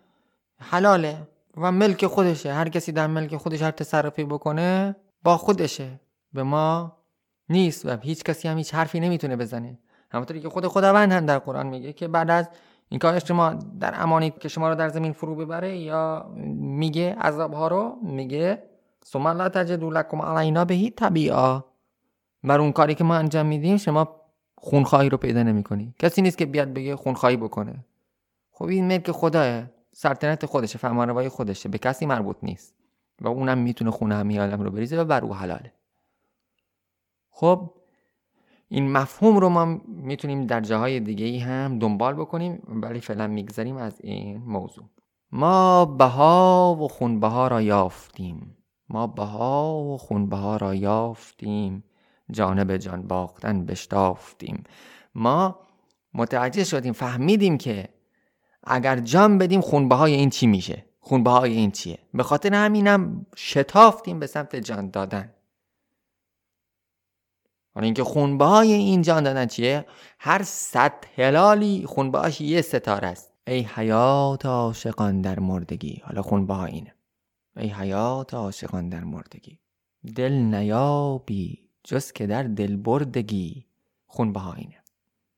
حلاله 0.60 1.18
و 1.58 1.72
ملک 1.72 2.06
خودشه. 2.06 2.54
هر 2.54 2.70
کسی 2.70 2.92
در 2.92 3.08
ملک 3.08 3.38
خودش 3.38 3.62
هر 3.62 3.72
تصرفی 3.72 4.24
بکنه 4.24 4.96
با 5.24 5.38
خودشه. 5.38 6.00
به 6.34 6.44
ما 6.44 6.98
نیست 7.50 7.86
و 7.86 7.98
هیچ 7.98 8.24
کسی 8.24 8.48
هم 8.48 8.58
هیچ 8.58 8.74
حرفی 8.74 9.00
نمی‌تونه 9.00 9.36
بزنه. 9.36 9.80
همونطوری 10.12 10.40
که 10.40 10.50
خود 10.50 10.68
خداوند 10.68 11.12
هم 11.12 11.26
در 11.26 11.40
قرآن 11.40 11.68
میگه 11.68 11.94
که 11.94 12.08
بعد 12.08 12.30
از 12.30 12.50
این 12.90 13.00
کار 13.00 13.20
شما 13.20 13.54
در 13.54 13.94
امانی 13.96 14.32
که 14.32 14.48
شما 14.48 14.70
رو 14.70 14.76
در 14.76 14.90
زمین 14.90 15.14
فرو 15.14 15.36
ببره 15.36 15.78
یا 15.78 16.32
میگه 16.56 17.16
عذاب 17.16 17.54
ها 17.54 17.68
رو 17.68 17.98
میگه 18.04 18.64
ثم 19.06 19.28
لا 19.28 19.50
تجدوا 19.50 19.90
لکم 19.90 20.22
علینا 20.22 20.66
بهی 20.66 20.90
طبیعا 20.90 21.62
بر 22.44 22.60
اون 22.60 22.72
کاری 22.72 22.96
که 22.96 23.04
ما 23.04 23.16
انجام 23.16 23.46
میدیم 23.46 23.78
شما 23.78 24.22
خونخواهی 24.56 25.10
رو 25.10 25.18
پیدا 25.18 25.44
نمی‌کنی. 25.44 25.94
کسی 26.00 26.22
نیست 26.22 26.38
که 26.38 26.46
بیاد 26.46 26.74
بگه 26.74 26.96
خونخواهی 26.96 27.38
بکنه. 27.38 27.86
خب 28.52 28.66
این 28.66 28.88
ملک 28.88 29.12
خداه 29.12 29.64
سلطنت 29.92 30.46
خودشه 30.46 30.78
فرمانروایی 30.78 31.30
خودشه 31.30 31.70
به 31.70 31.78
کسی 31.78 32.06
مربوط 32.06 32.38
نیست. 32.44 32.76
و 33.22 33.28
اونم 33.28 33.58
می‌تونه 33.58 33.92
خونه 33.92 34.16
همه 34.16 34.40
عالم 34.40 34.62
رو 34.62 34.72
بریزه 34.72 35.02
و 35.02 35.06
بر 35.06 35.22
او 35.22 35.36
حلاله. 35.36 35.74
خب 37.36 37.74
این 38.68 38.92
مفهوم 38.92 39.38
رو 39.38 39.50
ما 39.50 39.82
می‌تونیم 39.88 40.46
در 40.46 40.62
جاهای 40.62 41.00
دیگه 41.00 41.26
ای 41.26 41.40
هم 41.40 41.80
دنبال 41.80 42.14
بکنیم 42.14 42.64
ولی 42.68 43.00
فعلا 43.00 43.28
میگذریم 43.28 43.78
از 43.78 44.02
این 44.02 44.38
موضوع. 44.38 44.86
ما 45.32 45.86
بها 45.86 46.78
و 46.82 46.88
خونبها 46.88 47.48
را 47.48 47.62
یافتیم. 47.62 48.58
ما 48.90 49.08
بها 49.08 49.76
و 49.76 49.98
خونبها 49.98 50.58
را 50.58 50.76
یافتیم. 50.76 51.84
جانب 52.32 52.78
جان 52.78 53.08
باختن 53.08 53.66
بشتافتیم. 53.66 54.64
ما 55.16 55.60
متوجه 56.14 56.64
شدیم 56.64 56.94
فهمیدیم 56.94 57.58
که 57.58 57.90
اگر 58.64 59.00
جان 59.00 59.38
بدیم 59.38 59.62
خونبهای 59.62 60.14
این 60.14 60.30
چی 60.30 60.48
میشه؟ 60.48 60.86
خونبهای 61.00 61.54
این 61.54 61.72
چیه؟ 61.72 62.00
به 62.14 62.24
خاطر 62.24 62.54
همینم 62.54 63.26
شتافتیم 63.36 64.20
به 64.20 64.28
سمت 64.28 64.56
جان 64.56 64.90
دادن. 64.90 65.34
حالا 67.76 67.86
اینکه 67.86 68.04
خونبهای 68.04 68.74
این 68.74 69.02
جان 69.02 69.24
دادن 69.24 69.46
چیه؟ 69.46 69.86
هر 70.20 70.44
صد 70.44 70.94
هلالی 71.18 71.84
خونبهاش 71.86 72.42
یه 72.42 72.62
ستاره 72.62 73.08
است. 73.08 73.34
ای 73.48 73.60
حیات 73.76 74.46
عاشقان 74.46 75.22
در 75.22 75.40
مردگی. 75.40 76.02
حالا 76.06 76.22
خونبها 76.22 76.66
اینه. 76.66 76.94
ای 77.58 77.68
حیات 77.68 78.34
عاشقان 78.34 78.90
در 78.90 79.04
مردگی. 79.04 79.60
دل 80.16 80.34
نیابی 80.34 81.60
جز 81.84 82.12
که 82.12 82.28
در 82.28 82.44
دل 82.44 82.76
بردگی. 82.76 83.66
خونبها 84.08 84.54
اینه. 84.54 84.76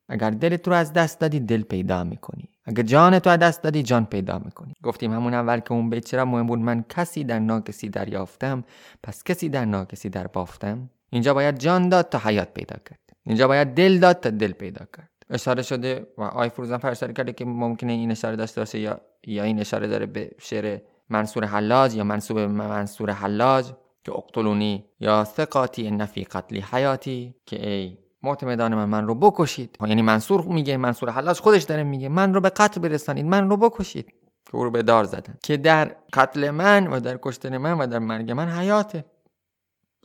اگر 0.10 0.30
دل 0.30 0.58
تو 0.58 0.72
از 0.72 0.94
دست 0.94 1.20
دادی 1.20 1.40
دل 1.40 1.62
پیدا 1.62 2.04
می‌کنی. 2.04 2.50
اگر 2.66 2.84
جان 2.84 3.20
تو 3.20 3.30
از 3.30 3.40
دست 3.40 3.62
دادی 3.64 3.84
جان 3.84 4.06
پیدا 4.06 4.40
می‌کنی. 4.40 4.74
گفتیم 4.84 5.14
همون 5.14 5.34
اول 5.34 5.60
که 5.60 5.72
اون 5.72 5.90
بیت 5.90 6.06
چرا 6.06 6.26
مهم 6.26 6.48
بود 6.48 6.60
من 6.60 6.86
کسی 6.90 7.24
در 7.24 7.40
ناکسی 7.40 7.90
دریافتم. 7.90 8.64
پس 9.04 9.24
کسی 9.24 9.50
در 9.50 9.66
ناکسی 9.66 10.10
در 10.10 10.28
بافتم 10.28 10.90
اینجا 11.16 11.34
باید 11.34 11.60
جان 11.60 11.90
داد 11.90 12.10
تا 12.10 12.18
حیات 12.18 12.54
پیدا 12.54 12.76
کرد. 12.90 13.00
اینجا 13.24 13.48
باید 13.48 13.68
دل 13.68 14.00
داد 14.00 14.20
تا 14.20 14.30
دل 14.30 14.52
پیدا 14.52 14.86
کرد. 14.98 15.10
اشاره 15.30 15.64
شده 15.64 16.08
و 16.18 16.22
آی 16.22 16.50
فروزان 16.50 16.78
فرشاری 16.78 17.14
کرده 17.14 17.34
که 17.34 17.46
ممکنه 17.46 17.92
این 17.92 18.12
اشاره 18.12 18.36
داشته 18.36 18.62
باشه 18.62 18.80
یا 18.80 19.02
یا 19.28 19.44
این 19.44 19.60
اشاره 19.60 19.88
داره 19.88 20.06
به 20.06 20.32
شعر 20.40 20.80
منصور 21.10 21.46
حلاج 21.46 21.96
یا 21.96 22.04
منصوب 22.04 22.40
منصور 22.40 23.12
حلاج 23.12 23.66
که 24.04 24.12
اقتلونی 24.12 24.86
یا 25.00 25.24
ثقاتی 25.24 25.92
نفی 25.92 26.24
قتلی 26.24 26.66
حیاتی 26.72 27.36
که 27.46 27.70
ای 27.70 27.98
معتمدان 28.24 28.76
من 28.76 28.86
من 28.86 29.08
رو 29.08 29.16
بکشید. 29.16 29.78
یعنی 29.88 30.02
منصور 30.02 30.42
میگه 30.42 30.78
منصور 30.78 31.10
حلاج 31.10 31.40
خودش 31.40 31.64
داره 31.64 31.84
میگه 31.84 32.10
من 32.10 32.34
رو 32.34 32.42
به 32.42 32.50
قتل 32.50 32.82
برسانید 32.82 33.26
من 33.26 33.50
رو 33.50 33.58
بکشید. 33.58 34.06
که 34.46 34.56
او 34.56 34.64
رو 34.64 34.72
به 34.72 34.84
دار 34.84 35.04
زدن. 35.04 35.38
که 35.44 35.58
در 35.58 35.96
قتل 36.14 36.50
من 36.50 36.88
و 36.88 37.00
در 37.00 37.20
کشتن 37.22 37.58
من 37.58 37.78
و 37.78 37.88
در 37.88 38.00
مرگ 38.00 38.32
من 38.32 38.50
حیاته. 38.50 39.06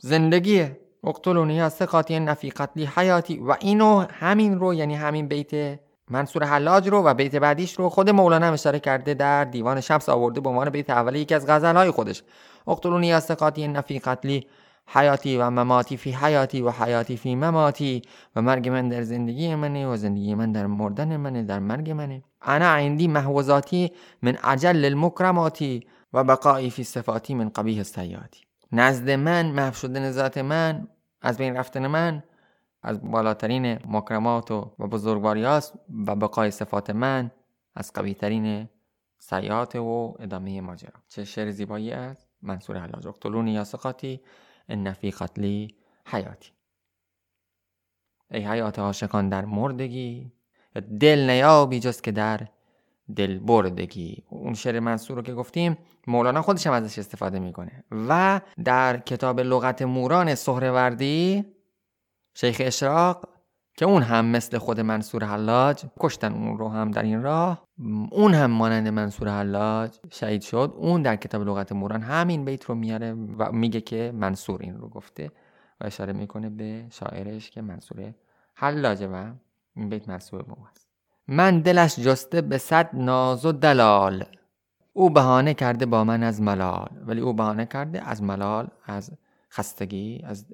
زندگیه. 0.01 0.80
اقتلونی 1.03 1.61
از 1.61 1.73
سقاطی 1.73 2.19
نفی 2.19 2.49
قتلی 2.49 2.89
حیاتی 2.95 3.37
و 3.37 3.55
اینو 3.59 4.05
همین 4.09 4.59
رو 4.59 4.73
یعنی 4.73 4.95
همین 4.95 5.27
بیت 5.27 5.79
منصور 6.09 6.43
حلاج 6.43 6.87
رو 6.87 7.03
و 7.03 7.13
بیت 7.13 7.35
بعدیش 7.35 7.73
رو 7.73 7.89
خود 7.89 8.09
مولانا 8.09 8.53
اشاره 8.53 8.79
کرده 8.79 9.13
در 9.13 9.45
دیوان 9.45 9.81
شمس 9.81 10.09
آورده 10.09 10.41
به 10.41 10.49
عنوان 10.49 10.69
بیت 10.69 10.89
اولی 10.89 11.19
یکی 11.19 11.35
از 11.35 11.47
غزلهای 11.47 11.91
خودش. 11.91 12.23
اقتلونی 12.67 13.13
از 13.13 13.23
سقاطی 13.23 13.67
نفی 13.67 13.99
قتلی 13.99 14.47
حیاتی 14.87 15.37
و 15.37 15.49
مماتی 15.49 15.97
فی 15.97 16.11
حیاتی 16.11 16.61
و 16.61 16.69
حیاتی 16.69 17.17
فی 17.17 17.35
مماتی 17.35 18.01
و 18.35 18.41
مرگ 18.41 18.69
من 18.69 18.89
در 18.89 19.01
زندگی 19.01 19.55
منه 19.55 19.87
و 19.87 19.95
زندگی 19.95 20.35
من 20.35 20.51
در 20.51 20.67
مردن 20.67 21.17
منه 21.17 21.43
در 21.43 21.59
مرگ 21.59 21.91
منه. 21.91 22.23
انا 22.41 22.65
عندی 22.65 23.07
محوزاتی 23.07 23.91
من 24.21 24.35
عجل 24.35 24.85
المکرماتی 24.85 25.87
و 26.13 26.23
بقایی 26.23 26.69
فی 26.69 26.83
صفاتی 26.83 27.35
من 27.35 27.49
قبیه 27.49 27.83
سیاتی 27.83 28.41
نزد 28.71 29.09
من 29.09 29.51
محو 29.51 29.73
شدن 29.73 30.11
ذات 30.11 30.37
من 30.37 30.87
از 31.21 31.37
بین 31.37 31.57
رفتن 31.57 31.87
من 31.87 32.23
از 32.81 33.11
بالاترین 33.11 33.79
مکرمات 33.87 34.51
و 34.51 34.61
بزرگواری 34.79 35.45
و 35.45 36.15
بقای 36.15 36.51
صفات 36.51 36.89
من 36.89 37.31
از 37.75 37.93
قوی 37.93 38.13
ترین 38.13 38.69
سیات 39.19 39.75
و 39.75 40.15
ادامه 40.19 40.61
ماجرا. 40.61 40.99
چه 41.07 41.23
شعر 41.23 41.51
زیبایی 41.51 41.91
است؟ 41.91 42.27
منصور 42.41 42.77
حلاج 42.77 43.07
اقتلونی 43.07 43.51
یا 43.51 43.63
سقاتی 43.63 44.21
ان 44.69 44.93
فی 44.93 45.11
قتلی 45.11 45.75
حیاتی. 46.05 46.51
ای 48.31 48.45
حیات 48.45 48.79
عاشقان 48.79 49.29
در 49.29 49.45
مردگی 49.45 50.31
دل 50.99 51.29
نیابی 51.29 51.79
جز 51.79 52.01
که 52.01 52.11
در 52.11 52.47
دل 53.15 53.39
بردگی. 53.39 54.23
اون 54.29 54.53
شعر 54.53 54.79
منصور 54.79 55.17
رو 55.17 55.23
که 55.23 55.33
گفتیم 55.33 55.77
مولانا 56.07 56.41
خودش 56.41 56.67
هم 56.67 56.73
ازش 56.73 56.99
استفاده 56.99 57.39
می‌کنه. 57.39 57.83
و 57.91 58.41
در 58.65 58.97
کتاب 58.97 59.39
لغت 59.39 59.81
موران 59.81 60.35
سهروردی 60.35 61.45
شیخ 62.33 62.57
اشراق 62.59 63.29
که 63.77 63.85
اون 63.85 64.03
هم 64.03 64.25
مثل 64.25 64.57
خود 64.57 64.79
منصور 64.79 65.23
حلاج 65.23 65.85
کشتن 65.99 66.33
اون 66.33 66.57
رو 66.57 66.69
هم 66.69 66.91
در 66.91 67.03
این 67.03 67.23
راه. 67.23 67.67
اون 68.11 68.33
هم 68.33 68.51
مانند 68.51 68.87
منصور 68.87 69.29
حلاج 69.29 69.99
شهید 70.09 70.41
شد. 70.41 70.73
اون 70.75 71.01
در 71.01 71.15
کتاب 71.15 71.41
لغت 71.41 71.71
موران 71.71 72.01
همین 72.01 72.45
بیت 72.45 72.63
رو 72.65 72.75
میاره 72.75 73.13
و 73.13 73.51
میگه 73.51 73.81
که 73.81 74.11
منصور 74.15 74.61
این 74.61 74.77
رو 74.77 74.89
گفته 74.89 75.31
و 75.81 75.85
اشاره 75.85 76.13
می‌کنه 76.13 76.49
به 76.49 76.85
شاعرش 76.89 77.51
که 77.51 77.61
منصور 77.61 78.13
حلاجه 78.55 79.07
و 79.07 79.33
این 79.75 79.89
بیت 79.89 80.09
منصور 80.09 80.41
به 80.41 80.53
است 80.71 80.90
من 81.31 81.59
دلش 81.59 81.99
جسته 81.99 82.41
به 82.41 82.57
صد 82.57 82.89
ناز 82.93 83.45
و 83.45 83.51
دلال. 83.51 84.23
او 84.93 85.09
بهانه 85.09 85.53
کرده 85.53 85.85
با 85.85 86.03
من 86.03 86.23
از 86.23 86.41
ملال 86.41 86.89
ولی 87.05 87.21
او 87.21 87.33
بهانه 87.33 87.65
کرده 87.65 88.09
از 88.09 88.23
ملال 88.23 88.67
از 88.85 89.11
خستگی 89.51 90.21
از 90.23 90.45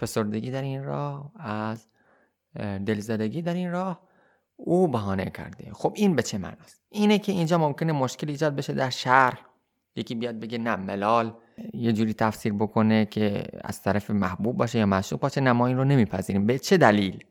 فسردگی 0.00 0.50
در 0.50 0.62
این 0.62 0.84
راه 0.84 1.32
از 1.38 1.86
دلزدگی 2.86 3.42
در 3.42 3.54
این 3.54 3.70
راه 3.70 4.00
او 4.56 4.88
بهانه 4.88 5.24
کرده. 5.24 5.72
خب 5.72 5.92
این 5.96 6.16
به 6.16 6.22
چه 6.22 6.46
است؟ 6.46 6.82
اینه 6.90 7.18
که 7.18 7.32
اینجا 7.32 7.58
ممکنه 7.58 7.92
مشکل 7.92 8.28
ایجاد 8.28 8.56
بشه 8.56 8.72
در 8.72 8.90
شهر 8.90 9.38
یکی 9.96 10.14
بیاد 10.14 10.40
بگه 10.40 10.58
نه 10.58 10.76
ملال 10.76 11.34
یه 11.72 11.92
جوری 11.92 12.14
تفسیر 12.14 12.52
بکنه 12.52 13.06
که 13.06 13.44
از 13.64 13.82
طرف 13.82 14.10
محبوب 14.10 14.56
باشه 14.56 14.78
یا 14.78 14.86
معشوق 14.86 15.20
باشه 15.20 15.40
نه 15.40 15.52
ما 15.52 15.66
این 15.66 15.76
رو 15.76 15.84
نمیپذیریم. 15.84 16.46
به 16.46 16.58
چه 16.58 16.76
دلیل؟ 16.76 17.24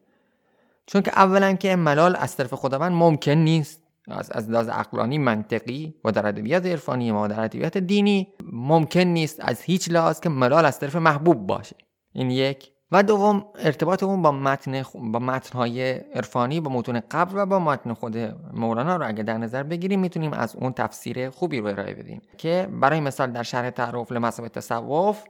چون 0.85 1.01
که 1.01 1.11
اولا 1.15 1.53
که 1.53 1.75
ملال 1.75 2.15
از 2.15 2.35
طرف 2.35 2.53
خداوند 2.53 2.91
ممکن 2.91 3.31
نیست. 3.31 3.83
از 4.07 4.31
از 4.31 4.49
لحاظ 4.49 4.69
عقلانی 4.69 5.17
منطقی 5.17 5.95
و 6.05 6.11
در 6.11 6.27
ادبیات 6.27 6.65
عرفانی 6.65 7.11
ما 7.11 7.27
در 7.27 7.39
ادبیات 7.39 7.77
دینی 7.77 8.27
ممکن 8.51 8.99
نیست 8.99 9.39
از 9.39 9.61
هیچ 9.61 9.91
لحاظ 9.91 10.19
که 10.19 10.29
ملال 10.29 10.65
از 10.65 10.79
طرف 10.79 10.95
محبوب 10.95 11.47
باشه. 11.47 11.75
این 12.13 12.31
یک. 12.31 12.73
و 12.91 13.03
دوم 13.03 13.45
ارتباط 13.59 14.03
اون 14.03 14.21
با 14.21 14.31
متن 14.31 14.83
با 14.93 15.19
متنهای 15.19 15.91
عرفانی 15.91 16.59
با 16.59 16.71
متون 16.71 17.01
قبل 17.11 17.37
و 17.37 17.45
با 17.45 17.59
متن 17.59 17.93
خود 17.93 18.17
مولانا 18.53 18.95
رو 18.95 19.07
اگه 19.07 19.23
در 19.23 19.37
نظر 19.37 19.63
بگیریم 19.63 19.99
می‌تونیم 19.99 20.33
از 20.33 20.55
اون 20.55 20.73
تفسیر 20.73 21.29
خوبی 21.29 21.59
رو 21.59 21.67
ارائه 21.67 21.93
بدیم. 21.93 22.21
که 22.37 22.67
برای 22.81 22.99
مثال 22.99 23.31
در 23.31 23.43
شرح 23.43 23.69
تعارف 23.69 24.11
لمذهب 24.11 24.47
تصوف 24.47 25.23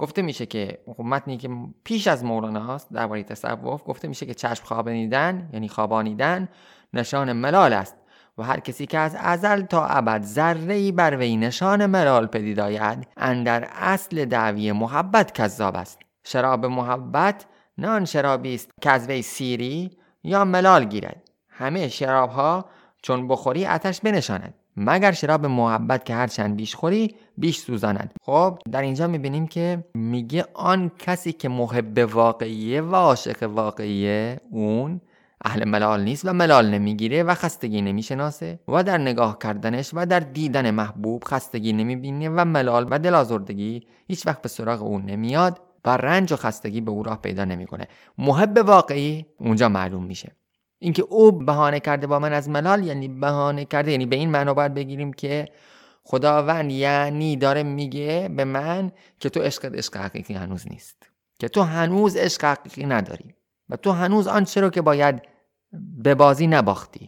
گفته 0.00 0.22
میشه 0.22 0.46
که 0.46 0.78
خب 0.96 1.02
متنی 1.04 1.36
که 1.36 1.50
پیش 1.84 2.06
از 2.06 2.24
مولانا 2.24 2.74
هست 2.74 2.92
درباره 2.92 3.22
تصوف 3.22 3.82
گفته 3.86 4.08
میشه 4.08 4.26
که 4.26 4.34
چشم 4.34 4.64
خوابانیدن 4.64 5.50
یعنی 5.52 5.68
خوابانیدن 5.68 6.48
نشان 6.92 7.32
ملال 7.32 7.72
است 7.72 7.96
و 8.38 8.42
هر 8.42 8.60
کسی 8.60 8.86
که 8.86 8.98
از 8.98 9.16
ازل 9.18 9.62
تا 9.62 9.86
ابد 9.86 10.22
ذره 10.22 10.74
ای 10.74 10.92
بر 10.92 11.16
وی 11.16 11.36
نشان 11.36 11.86
ملال 11.86 12.26
پدید 12.26 12.60
آید 12.60 13.08
اندر 13.16 13.68
اصل 13.72 14.24
دعوی 14.24 14.72
محبت 14.72 15.32
کذاب 15.34 15.76
است. 15.76 15.98
شراب 16.24 16.66
محبت 16.66 17.46
نه 17.78 17.88
آن 17.88 18.04
شرابی 18.04 18.54
است 18.54 18.70
که 18.82 18.90
از 18.90 19.08
وی 19.08 19.22
سیری 19.22 19.98
یا 20.24 20.44
ملال 20.44 20.84
گیرد. 20.84 21.30
همه 21.48 21.88
شراب 21.88 22.30
ها 22.30 22.64
چون 23.02 23.28
بخوری 23.28 23.66
آتش 23.66 24.00
بنشاند. 24.00 24.54
مگر 24.82 25.12
شراب 25.12 25.46
محبت 25.46 26.04
که 26.04 26.14
هرچند 26.14 26.56
بیش 26.56 26.74
خوری 26.74 27.14
بیش 27.38 27.58
سوزاند. 27.58 28.14
خب 28.22 28.58
در 28.72 28.82
اینجا 28.82 29.06
می‌بینیم 29.06 29.46
که 29.46 29.84
میگه 29.94 30.44
آن 30.54 30.90
کسی 30.98 31.32
که 31.32 31.48
محب 31.48 32.08
واقعیه 32.12 32.82
و 32.82 32.94
عاشق 32.94 33.42
واقعیه 33.42 34.40
اون 34.50 35.00
اهل 35.44 35.64
ملال 35.64 36.02
نیست 36.02 36.24
و 36.24 36.32
ملال 36.32 36.70
نمی‌گیره 36.70 37.22
و 37.22 37.34
خستگی 37.34 37.82
نمی‌شناسه 37.82 38.60
و 38.68 38.82
در 38.82 38.98
نگاه 38.98 39.38
کردنش 39.38 39.90
و 39.94 40.06
در 40.06 40.20
دیدن 40.20 40.70
محبوب 40.70 41.24
خستگی 41.24 41.72
نمی‌بینه 41.72 42.28
و 42.28 42.44
ملال 42.44 42.86
و 42.90 42.98
دلازردگی 42.98 43.86
هیچ 44.08 44.26
وقت 44.26 44.42
به 44.42 44.48
سراغ 44.48 44.82
اون 44.82 45.02
نمیاد 45.02 45.60
و 45.84 45.96
رنج 45.96 46.32
و 46.32 46.36
خستگی 46.36 46.80
به 46.80 46.90
او 46.90 47.02
راه 47.02 47.20
پیدا 47.20 47.44
نمی‌کنه. 47.44 47.88
محب 48.18 48.62
واقعی 48.66 49.26
اونجا 49.38 49.68
معلوم 49.68 50.04
میشه. 50.04 50.32
اینکه 50.80 51.02
او 51.02 51.32
بهانه 51.32 51.80
کرده 51.80 52.06
با 52.06 52.18
من 52.18 52.32
از 52.32 52.48
ملال 52.48 52.84
یعنی 52.84 53.08
بهانه 53.08 53.64
کرده 53.64 53.90
یعنی 53.90 54.06
به 54.06 54.16
این 54.16 54.30
معنا 54.30 54.54
باید 54.54 54.74
بگیریم 54.74 55.12
که 55.12 55.48
خداوند 56.04 56.72
یعنی 56.72 57.36
داره 57.36 57.62
میگه 57.62 58.30
به 58.36 58.44
من 58.44 58.92
که 59.18 59.30
تو 59.30 59.40
عشق 59.40 59.74
عشق 59.74 59.96
حقیقی 59.96 60.34
هنوز 60.34 60.68
نیست 60.70 61.10
که 61.38 61.48
تو 61.48 61.62
هنوز 61.62 62.16
عشق 62.16 62.44
حقیقی 62.44 62.86
نداری 62.86 63.34
و 63.68 63.76
تو 63.76 63.92
هنوز 63.92 64.26
آنچه 64.26 64.60
رو 64.60 64.70
که 64.70 64.82
باید 64.82 65.22
به 65.72 66.14
بازی 66.14 66.46
نباختی 66.46 67.06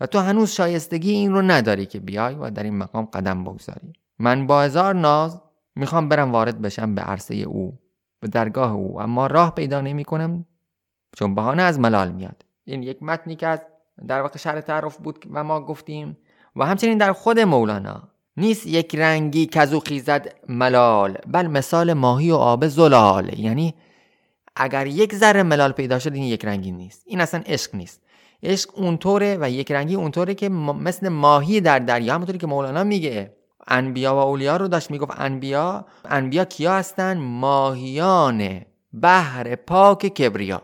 و 0.00 0.06
تو 0.06 0.18
هنوز 0.18 0.50
شایستگی 0.50 1.10
این 1.10 1.32
رو 1.32 1.42
نداری 1.42 1.86
که 1.86 2.00
بیای 2.00 2.34
و 2.34 2.50
در 2.50 2.62
این 2.62 2.76
مقام 2.78 3.04
قدم 3.04 3.44
بگذاری. 3.44 3.92
من 4.18 4.46
با 4.46 4.62
هزار 4.62 4.94
ناز 4.94 5.40
می‌خوام 5.76 6.08
برم 6.08 6.32
وارد 6.32 6.62
بشم 6.62 6.94
به 6.94 7.02
عرصه 7.02 7.34
او 7.34 7.78
به 8.20 8.28
درگاه 8.28 8.72
او 8.72 9.00
اما 9.00 9.26
راه 9.26 9.54
پیدا 9.54 9.80
نمی 9.80 10.04
کنم 10.04 10.46
چون 11.16 11.34
بهانه 11.34 11.62
از 11.62 11.80
ملال 11.80 12.12
میاد. 12.12 12.44
این 12.64 12.82
یک 12.82 13.02
متنی 13.02 13.36
که 13.36 13.46
از 13.46 13.60
در 14.08 14.22
واقع 14.22 14.38
شرح 14.38 14.60
تعرف 14.60 14.96
بود 14.96 15.24
و 15.30 15.44
ما 15.44 15.60
گفتیم 15.60 16.16
و 16.56 16.66
همچنین 16.66 16.98
در 16.98 17.12
خود 17.12 17.40
مولانا 17.40 18.02
نیست 18.36 18.66
یک 18.66 18.94
رنگی 18.94 19.46
کزو 19.46 19.80
خیزد 19.80 20.34
ملال 20.48 21.18
بل 21.26 21.46
مثال 21.46 21.92
ماهی 21.92 22.30
و 22.30 22.34
آب 22.34 22.66
زلال. 22.66 23.38
یعنی 23.38 23.74
اگر 24.56 24.86
یک 24.86 25.14
ذره 25.14 25.42
ملال 25.42 25.72
پیدا 25.72 25.98
شد 25.98 26.14
این 26.14 26.24
یک 26.24 26.44
رنگی 26.44 26.72
نیست. 26.72 27.02
این 27.06 27.20
اصلا 27.20 27.42
عشق 27.46 27.74
نیست. 27.74 28.02
عشق 28.42 28.78
اونطوره 28.78 29.38
و 29.40 29.50
یک 29.50 29.72
رنگی 29.72 29.94
اونطوره 29.94 30.34
که 30.34 30.48
مثل 30.48 31.08
ماهی 31.08 31.60
در 31.60 31.78
دریا 31.78 32.14
همونطوری 32.14 32.38
که 32.38 32.46
مولانا 32.46 32.84
میگه. 32.84 33.32
انبیا 33.68 34.14
و 34.14 34.18
اولیا 34.18 34.56
رو 34.56 34.68
داشت 34.68 34.90
می‌گفت. 34.90 35.12
انبیا 35.16 35.86
انبیا 36.04 36.44
کیا 36.44 36.74
هستن؟ 36.74 37.18
ماهیان 37.18 38.60
بحر 39.02 39.54
پاک 39.54 40.06
کبریا. 40.06 40.62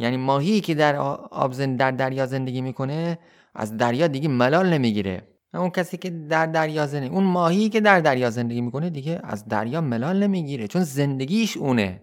یعنی 0.00 0.16
ماهی 0.16 0.60
که 0.60 0.74
در 0.74 0.96
آب 0.96 1.76
در 1.76 1.90
دریا 1.90 2.26
زندگی 2.26 2.60
می‌کنه 2.60 3.18
از 3.54 3.76
دریا 3.76 4.06
دیگه 4.06 4.28
ملال 4.28 4.72
نمی‌گیره. 4.72 5.22
اون 5.54 5.70
کسی 5.70 5.96
که 5.96 6.10
در 6.10 6.46
دریا 6.46 6.86
زندگی 6.86 7.14
اون 7.14 7.24
ماهی 7.24 7.68
که 7.68 7.80
در 7.80 8.00
دریا 8.00 8.30
زندگی 8.30 8.60
می‌کنه 8.60 8.90
دیگه 8.90 9.20
از 9.22 9.48
دریا 9.48 9.80
ملال 9.80 10.22
نمی‌گیره 10.22 10.66
چون 10.66 10.82
زندگیش 10.82 11.56
اونه. 11.56 12.00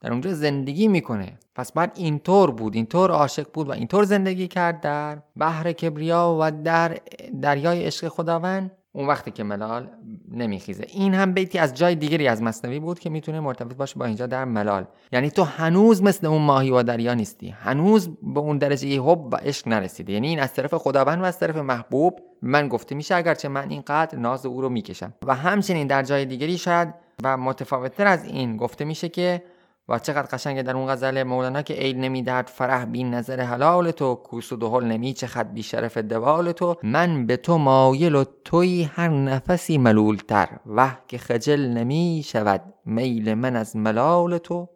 در 0.00 0.12
اونجا 0.12 0.34
زندگی 0.34 0.88
می‌کنه. 0.88 1.38
پس 1.54 1.72
بعد 1.72 1.92
اینطور 1.94 2.50
بود 2.50 2.74
اینطور 2.74 3.10
عاشق 3.10 3.46
بود 3.52 3.68
و 3.68 3.72
اینطور 3.72 4.04
زندگی 4.04 4.48
کرد 4.48 4.80
در 4.80 5.18
بحر 5.36 5.72
کبریا 5.72 6.38
و 6.40 6.50
در 6.50 6.98
دریای 7.42 7.84
عشق 7.84 8.08
خداوند. 8.08 8.70
اون 8.98 9.06
وقتی 9.06 9.30
که 9.30 9.44
ملال 9.44 9.88
نمیخیزه. 10.30 10.84
این 10.88 11.14
هم 11.14 11.32
بیتی 11.32 11.58
از 11.58 11.74
جای 11.74 11.94
دیگری 11.94 12.28
از 12.28 12.42
مصنوی 12.42 12.80
بود 12.80 12.98
که 12.98 13.10
می‌تونه 13.10 13.40
مرتبط 13.40 13.76
باشه 13.76 13.98
با 13.98 14.04
اینجا 14.04 14.26
در 14.26 14.44
ملال. 14.44 14.84
یعنی 15.12 15.30
تو 15.30 15.42
هنوز 15.42 16.02
مثل 16.02 16.26
اون 16.26 16.42
ماهی 16.42 16.70
و 16.70 16.82
دریا 16.82 17.14
نیستی. 17.14 17.48
هنوز 17.48 18.08
به 18.22 18.40
اون 18.40 18.58
درجه 18.58 19.00
حب 19.00 19.28
و 19.32 19.36
عشق 19.36 19.68
نرسیده 19.68 20.12
یعنی 20.12 20.28
این 20.28 20.40
از 20.40 20.54
طرف 20.54 20.74
خداوند 20.74 21.22
و 21.22 21.24
از 21.24 21.38
طرف 21.38 21.56
محبوب 21.56 22.20
من 22.42 22.68
گفته 22.68 22.94
میشه 22.94 23.14
اگرچه 23.14 23.48
من 23.48 23.70
اینقدر 23.70 24.18
ناز 24.18 24.46
او 24.46 24.60
رو 24.60 24.68
می‌کشم. 24.68 25.14
و 25.26 25.34
همچنین 25.34 25.86
در 25.86 26.02
جای 26.02 26.24
دیگری 26.24 26.58
شاید 26.58 26.94
و 27.22 27.36
متفاوتتر 27.36 28.06
از 28.06 28.24
این 28.24 28.56
گفته 28.56 28.84
میشه 28.84 29.08
که 29.08 29.42
و 29.88 29.98
چقدر 29.98 30.28
قشنگه 30.32 30.62
در 30.62 30.76
اون 30.76 30.88
غزل 30.88 31.22
مولانا 31.22 31.62
که 31.62 31.74
عید 31.74 31.98
نمی‌دهد 31.98 32.48
فرح 32.48 32.84
بین 32.84 33.14
نظر 33.14 33.40
حلال 33.40 33.90
تو 33.90 34.14
کوس 34.14 34.52
و 34.52 34.56
دهل 34.56 35.12
خد 35.12 35.52
بی 35.52 35.62
شرف 35.62 35.98
دوال 35.98 36.52
تو. 36.52 36.76
من 36.82 37.26
به 37.26 37.36
تو 37.36 37.58
مایل 37.58 38.14
و 38.14 38.24
توی 38.44 38.82
هر 38.82 39.08
نفسی 39.08 39.78
ملولتر. 39.78 40.48
وح 40.66 40.98
که 41.08 41.18
خجل 41.18 41.60
نمی 41.60 42.22
شود 42.26 42.74
میل 42.84 43.34
من 43.34 43.56
از 43.56 43.76
ملال 43.76 44.38
تو. 44.38 44.68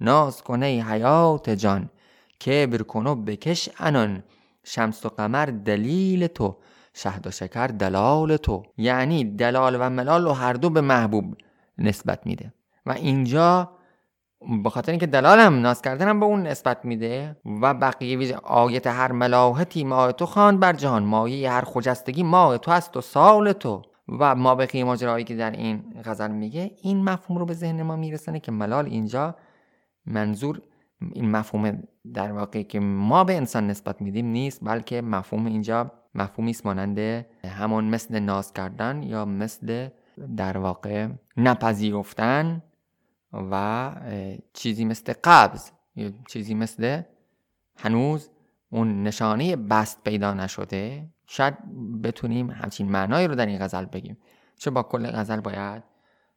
ناز 0.00 0.42
کنه 0.42 0.66
حیات 0.66 1.50
جان 1.50 1.90
کبر 2.46 2.82
کنو 2.82 3.14
بکش 3.14 3.68
انان 3.78 4.22
شمس 4.64 5.06
و 5.06 5.08
قمر 5.08 5.46
دلیل 5.46 6.26
تو 6.26 6.56
شهد 6.94 7.26
و 7.26 7.30
شکر 7.30 7.66
دلال 7.66 8.36
تو. 8.36 8.62
یعنی 8.76 9.24
دلال 9.24 9.76
و 9.80 9.90
ملال 9.90 10.26
و 10.26 10.32
هر 10.32 10.52
دو 10.52 10.70
به 10.70 10.80
محبوب 10.80 11.36
نسبت 11.78 12.26
میده. 12.26 12.52
و 12.86 12.92
اینجا 12.92 13.70
به 14.62 14.70
خاطر 14.70 14.92
اینکه 14.92 15.06
دلالم 15.06 15.60
ناز 15.60 15.82
کردنم 15.82 16.20
به 16.20 16.26
اون 16.26 16.42
نسبت 16.42 16.84
میده 16.84 17.36
و 17.62 17.74
بقیه 17.74 18.18
ویژه 18.18 18.36
آیت 18.36 18.86
هر 18.86 19.12
ملاحتی 19.12 19.84
ما 19.84 20.12
تو 20.12 20.26
خان 20.26 20.60
بر 20.60 20.72
جهان. 20.72 21.02
مایه 21.02 21.50
هر 21.50 21.64
خجستگی 21.64 22.22
ما 22.22 22.58
تو 22.58 22.70
است 22.70 22.96
و 22.96 23.00
سال 23.00 23.52
تو. 23.52 23.82
و 24.18 24.34
ما 24.34 24.54
بقیه 24.54 24.84
ماجرایی 24.84 25.24
که 25.24 25.36
در 25.36 25.50
این 25.50 25.84
غزل 26.04 26.30
میگه 26.30 26.70
این 26.82 27.04
مفهوم 27.04 27.38
رو 27.38 27.46
به 27.46 27.54
ذهن 27.54 27.82
ما 27.82 27.96
میرسنه 27.96 28.40
که 28.40 28.52
ملال 28.52 28.86
اینجا 28.86 29.36
منظور 30.06 30.60
این 31.12 31.30
مفهوم 31.30 31.82
در 32.14 32.32
واقع 32.32 32.62
که 32.62 32.80
ما 32.80 33.24
به 33.24 33.36
انسان 33.36 33.66
نسبت 33.66 34.02
میدیم 34.02 34.26
نیست 34.26 34.60
بلکه 34.62 35.02
مفهوم 35.02 35.46
اینجا 35.46 35.90
مفهومی 36.14 36.50
است 36.50 36.66
مانند 36.66 36.98
همون 37.44 37.84
مثل 37.84 38.18
ناز 38.18 38.52
کردن 38.52 39.02
یا 39.02 39.24
مثل 39.24 39.88
در 40.36 40.58
واقع 40.58 41.08
نپذیرفتن 41.36 42.62
و 43.32 43.92
چیزی 44.52 44.84
مثل 44.84 45.12
قبض 45.24 45.70
یا 45.96 46.10
چیزی 46.28 46.54
مثل 46.54 47.02
هنوز 47.76 48.30
اون 48.70 49.02
نشانه 49.02 49.56
بست 49.56 50.04
پیدا 50.04 50.34
نشده 50.34 51.08
شاید 51.26 51.54
بتونیم 52.02 52.50
همچین 52.50 52.90
معنایی 52.90 53.26
رو 53.26 53.34
در 53.34 53.46
این 53.46 53.58
غزل 53.58 53.84
بگیم 53.84 54.18
چه 54.56 54.70
با 54.70 54.82
کل 54.82 55.10
غزل 55.10 55.40
باید 55.40 55.82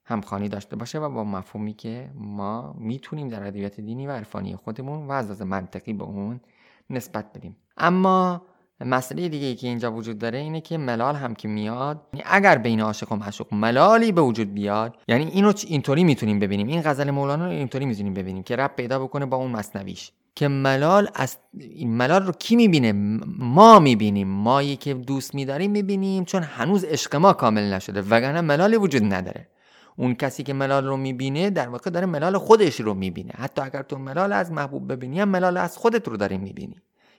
همخانی 0.06 0.50
داشته 0.50 0.76
باشه 0.76 1.00
و 1.00 1.10
با 1.10 1.24
مفهومی 1.24 1.74
که 1.74 2.12
ما 2.16 2.76
می‌تونیم 2.78 3.28
در 3.28 3.48
ادبیات 3.48 3.82
دینی 3.82 4.08
و 4.08 4.12
عرفانی 4.12 4.56
خودمون 4.56 5.08
و 5.08 5.12
از 5.12 5.42
منطقی 5.42 5.94
به 5.94 6.04
اون 6.04 6.42
نسبت 6.90 7.34
بدیم 7.34 7.58
اما 7.78 8.46
مسئله 8.84 9.30
دیگه 9.30 9.56
که 9.56 9.68
اینجا 9.68 9.92
وجود 9.92 10.18
داره 10.18 10.38
اینه 10.38 10.62
که 10.62 10.78
ملال 10.78 11.16
هم 11.16 11.36
که 11.36 11.48
میاد 11.48 12.02
یعنی 12.14 12.26
اگر 12.30 12.58
بین 12.58 12.82
عاشق 12.82 13.12
و 13.12 13.16
معشوق 13.16 13.54
ملالی 13.54 14.12
به 14.12 14.22
وجود 14.22 14.54
بیاد 14.54 14.96
یعنی 15.08 15.26
اینو 15.26 15.54
اینطوری 15.68 16.04
می‌تونیم 16.04 16.40
ببینیم. 16.40 16.68
این 16.68 16.82
غزل 16.82 17.12
مولانا 17.12 17.46
رو 17.46 17.52
اینطوری 17.52 17.86
می‌تونیم 17.86 18.14
ببینیم 18.14 18.44
که 18.44 18.56
رب 18.56 18.76
پیدا 18.76 19.00
بکنه 19.00 19.26
با 19.26 19.38
اون 19.38 19.52
مصنویش. 19.52 20.12
که 20.36 20.48
ملال 20.48 21.08
از 21.16 21.38
ملال 21.86 22.26
رو 22.26 22.32
کی 22.32 22.56
می‌بینه؟ 22.56 22.92
ما 23.40 23.80
می‌بینیم. 23.80 24.28
مایی 24.28 24.76
که 24.76 24.94
دوست 24.94 25.36
میداریم 25.36 25.72
می‌بینیم 25.72 26.26
چون 26.26 26.44
هنوز 26.44 26.84
عشق 26.84 27.16
ما 27.16 27.34
کامل 27.34 27.74
نشده 27.74 28.02
وگرنه 28.02 28.42
ملالی 28.42 28.78
وجود 28.78 29.14
نداره. 29.14 29.48
اون 29.96 30.16
کسی 30.16 30.44
که 30.44 30.54
ملال 30.54 30.86
رو 30.86 30.98
می‌بینه 30.98 31.50
در 31.50 31.70
واقع 31.70 31.90
داره 31.90 32.06
ملال 32.06 32.38
خودش 32.38 32.80
رو 32.80 32.94
می‌بینه. 32.94 33.32
حتی 33.38 33.62
اگر 33.62 33.82
تو 33.82 33.98
ملال 33.98 34.34
از 34.34 34.52
محبوب 34.52 34.92
ببینی 34.92 35.20
هم 35.20 35.30
ملال 35.30 35.58
از 35.58 35.78
خودت 35.78 36.08
رو 36.08 36.18
داری 36.18 36.38
می‌بینی. 36.38 36.76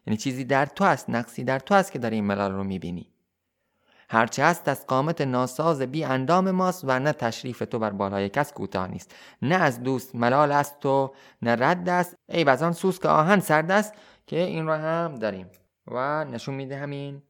یعنی 0.07 0.17
چیزی 0.17 0.45
در 0.45 0.67
تو 0.67 0.85
هست 0.85 1.11
نقصی 1.11 1.45
در 1.45 1.59
تو 1.59 1.75
هست 1.75 1.93
که 1.93 1.99
داری 1.99 2.17
این 2.17 2.25
ملال 2.25 2.53
رو 2.53 2.65
می‌بینی. 2.65 3.11
هرچه 4.09 4.45
هست 4.45 4.69
از 4.69 4.87
قامت 4.87 5.21
ناساز 5.21 5.83
بی 5.83 6.05
اندام 6.05 6.51
ماست 6.51 6.85
و 6.85 6.99
نه 6.99 7.13
تشریف 7.13 7.59
تو 7.59 7.79
بر 7.79 7.91
بالای 7.91 8.29
کس 8.29 8.53
کوتاه 8.53 8.89
نیست. 8.89 9.15
نه 9.43 9.55
از 9.55 9.83
دوست 9.83 10.15
ملال 10.15 10.53
است 10.53 10.81
تو 10.81 11.15
نه 11.43 11.57
رد 11.59 11.89
است. 11.89 12.17
ای 12.29 12.45
بزان 12.45 12.73
سوز 12.73 12.99
که 12.99 13.09
آهن 13.09 13.41
سرد 13.41 13.71
است 13.71 13.95
که 14.27 14.39
این 14.39 14.67
رو 14.67 14.73
هم 14.73 15.15
داریم. 15.15 15.47
و 15.87 16.25
نشون 16.25 16.55
میده 16.55 16.77
همین 16.77 17.23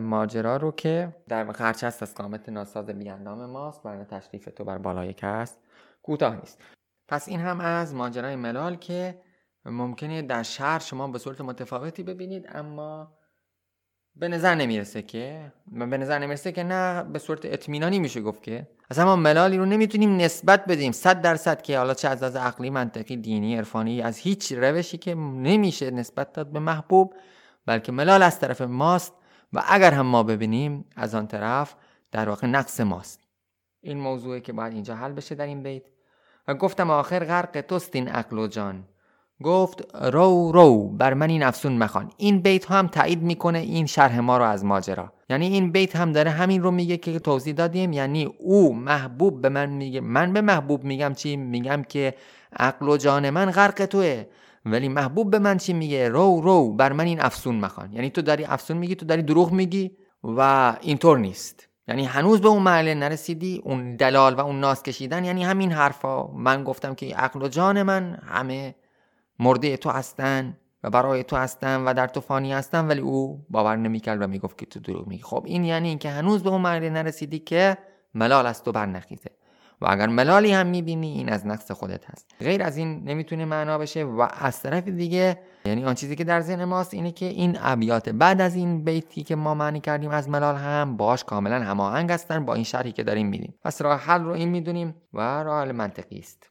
ماجرا 0.00 0.56
رو 0.56 0.72
که 0.72 1.16
در 1.28 1.44
واقع 1.44 1.64
هرچه 1.64 1.86
هست 1.86 2.02
از 2.02 2.14
قامت 2.14 2.48
ناساز 2.48 2.86
بی 2.86 3.08
اندام 3.08 3.46
ماست 3.46 3.80
و 3.84 3.96
نه 3.96 4.04
تشریف 4.04 4.48
تو 4.56 4.64
بر 4.64 4.78
بالای 4.78 5.12
کس 5.12 5.56
کوتاه 6.02 6.36
نیست. 6.36 6.62
پس 7.08 7.28
این 7.28 7.40
هم 7.40 7.60
از 7.60 7.94
ماجرای 7.94 8.36
ملال 8.36 8.76
که 8.76 9.20
ممکنه 9.64 10.22
در 10.22 10.42
شهر 10.42 10.78
شما 10.78 11.08
به 11.08 11.18
صورت 11.18 11.40
متفاوتی 11.40 12.02
ببینید 12.02 12.46
اما 12.48 13.12
به 14.16 14.28
نظر 14.28 14.54
نمی‌رسه 14.54 15.02
که 15.02 15.52
به 15.72 15.98
نظر 15.98 16.18
نمی‌رسه 16.18 16.52
که 16.52 16.62
نه 16.62 17.02
به 17.02 17.18
صورت 17.18 17.44
اطمینانی 17.44 17.98
میشه 17.98 18.20
گفت 18.20 18.42
که. 18.42 18.68
اصلا 18.90 19.04
ما 19.04 19.16
ملالی 19.16 19.56
رو 19.56 19.64
نمی‌تونیم 19.64 20.16
نسبت 20.16 20.64
بدیم 20.64 20.92
صد 20.92 21.20
درصد 21.20 21.62
که 21.62 21.78
حالا 21.78 21.94
چه 21.94 22.08
از 22.08 22.22
از 22.22 22.36
عقلی 22.36 22.70
منطقی 22.70 23.16
دینی 23.16 23.56
عرفانی 23.56 24.02
از 24.02 24.18
هیچ 24.18 24.52
روشی 24.52 24.98
که 24.98 25.14
نمیشه 25.14 25.90
نسبت 25.90 26.32
داد 26.32 26.52
به 26.52 26.58
محبوب 26.58 27.14
بلکه 27.66 27.92
ملال 27.92 28.22
از 28.22 28.40
طرف 28.40 28.60
ماست 28.60 29.12
و 29.52 29.62
اگر 29.68 29.92
هم 29.92 30.06
ما 30.06 30.22
ببینیم 30.22 30.84
از 30.96 31.14
آن 31.14 31.26
طرف 31.26 31.74
در 32.12 32.28
واقع 32.28 32.46
نقص 32.46 32.80
ماست. 32.80 33.20
این 33.80 33.98
موضوعی 33.98 34.40
که 34.40 34.52
باید 34.52 34.72
اینجا 34.72 34.94
حل 34.94 35.12
بشه 35.12 35.34
در 35.34 35.46
این 35.46 35.62
بیت. 35.62 35.82
و 36.48 36.54
گفتم 36.54 36.90
آخر 36.90 37.24
غرق 37.24 37.60
توست 37.60 37.96
این 37.96 38.08
عقل 38.08 38.38
و 38.38 38.46
جان. 38.46 38.84
گفت 39.42 39.94
رو 39.94 40.52
رو 40.52 40.88
بر 40.88 41.14
من 41.14 41.30
این 41.30 41.42
افسون 41.42 41.72
مخوان. 41.72 42.10
این 42.16 42.40
بیت 42.40 42.70
هم 42.70 42.86
تایید 42.86 43.22
می‌کنه 43.22 43.58
این 43.58 43.86
شرح 43.86 44.20
ما 44.20 44.38
رو 44.38 44.44
از 44.44 44.64
ماجرا. 44.64 45.12
یعنی 45.30 45.46
این 45.46 45.72
بیت 45.72 45.96
هم 45.96 46.12
داره 46.12 46.30
همین 46.30 46.62
رو 46.62 46.70
میگه 46.70 46.96
که 46.96 47.18
توضیح 47.18 47.54
دادیم. 47.54 47.92
یعنی 47.92 48.24
او 48.38 48.74
محبوب 48.74 49.42
به 49.42 49.48
من 49.48 49.70
میگه 49.70 50.00
من 50.00 50.32
به 50.32 50.40
محبوب 50.40 50.84
میگم 50.84 51.14
چی؟ 51.14 51.36
میگم 51.36 51.82
که 51.82 52.14
عقل 52.56 52.88
و 52.88 52.96
جان 52.96 53.30
من 53.30 53.50
غرق 53.50 53.84
توه. 53.86 54.24
ولی 54.64 54.88
محبوب 54.88 55.30
به 55.30 55.38
من 55.38 55.56
چی 55.58 55.72
میگه؟ 55.72 56.08
رو 56.08 56.40
رو 56.40 56.72
بر 56.72 56.92
من 56.92 57.04
این 57.04 57.20
افسون 57.20 57.54
مخوان. 57.54 57.92
یعنی 57.92 58.10
تو 58.10 58.22
داری 58.22 58.44
افسون 58.44 58.76
میگی 58.76 58.94
تو 58.94 59.06
داری 59.06 59.22
دروغ 59.22 59.52
میگی 59.52 59.90
و 60.24 60.72
اینطور 60.80 61.18
نیست. 61.18 61.68
یعنی 61.88 62.04
هنوز 62.04 62.40
به 62.40 62.48
اون 62.48 62.62
محله 62.62 62.94
نرسیدی 62.94 63.62
اون 63.64 63.96
دلال 63.96 64.34
و 64.34 64.40
اون 64.40 64.60
ناس 64.60 64.82
کشیدن 64.82 65.24
یعنی 65.24 65.44
همین 65.44 65.72
حرفا. 65.72 66.26
من 66.26 66.64
گفتم 66.64 66.94
که 66.94 67.14
عقل 67.16 67.42
و 67.42 67.48
جان 67.48 67.82
من 67.82 68.18
همه 68.26 68.74
مرده 69.40 69.76
تو 69.76 69.90
هستن 69.90 70.56
و 70.84 70.90
برای 70.90 71.24
تو 71.24 71.36
هستن 71.36 71.84
و 71.84 71.94
در 71.94 72.06
تو 72.06 72.20
فانی 72.20 72.52
هستن 72.52 72.86
ولی 72.86 73.00
او 73.00 73.46
باور 73.50 73.76
نمی‌کرد 73.76 74.22
و 74.22 74.26
می‌گفت 74.26 74.58
که 74.58 74.66
تو 74.66 74.80
دروغ 74.80 75.06
میگی. 75.06 75.22
خب 75.22 75.42
این 75.46 75.64
یعنی 75.64 75.88
اینکه 75.88 76.10
هنوز 76.10 76.42
به 76.42 76.50
اون 76.50 76.60
مرحله 76.60 76.90
نرسیدی 76.90 77.38
که 77.38 77.78
ملال 78.14 78.46
از 78.46 78.62
تو 78.64 78.72
برنخیزه. 78.72 79.30
و 79.80 79.86
اگر 79.90 80.06
ملالی 80.06 80.52
هم 80.52 80.66
می‌بینی 80.66 81.12
این 81.12 81.28
از 81.28 81.46
نقص 81.46 81.70
خودت 81.70 82.10
هست. 82.10 82.34
غیر 82.40 82.62
از 82.62 82.76
این 82.76 83.04
نمی‌تونه 83.04 83.44
معنا 83.44 83.78
بشه 83.78 84.04
و 84.04 84.28
از 84.40 84.62
طرف 84.62 84.88
دیگه 84.88 85.38
یعنی 85.64 85.84
آن 85.84 85.94
چیزی 85.94 86.16
که 86.16 86.24
در 86.24 86.40
ذهن 86.40 86.64
ماست 86.64 86.94
اینه 86.94 87.12
که 87.12 87.26
این 87.26 87.58
ابیات 87.60 88.08
بعد 88.08 88.40
از 88.40 88.54
این 88.54 88.84
بیتی 88.84 89.22
که 89.22 89.36
ما 89.36 89.54
معنی 89.54 89.80
کردیم 89.80 90.10
از 90.10 90.28
ملال 90.28 90.56
هم 90.56 90.96
باش 90.96 91.24
کاملا 91.24 91.60
هماهنگ 91.60 92.12
هستن 92.12 92.44
با 92.44 92.54
این 92.54 92.64
شرحی 92.64 92.92
که 92.92 93.02
داریم 93.02 93.26
میدیم 93.26 93.54
پس 93.64 93.82
راه 93.82 94.00
حل 94.00 94.22
رو 94.22 94.30
این 94.30 94.48
می‌دونیم 94.48 94.94
و 95.12 95.42
راه 95.42 95.72
منطقی 95.72 96.18
است. 96.18 96.50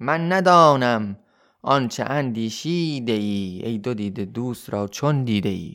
من 0.00 0.32
ندانم 0.32 1.16
آنچه 1.62 2.04
اندیشیده 2.04 3.12
ای 3.12 3.62
ای 3.64 3.78
دو 3.78 3.94
دیده 3.94 4.24
دوست 4.24 4.70
را 4.70 4.88
چون 4.88 5.24
دیده 5.24 5.48
ای؟ 5.48 5.74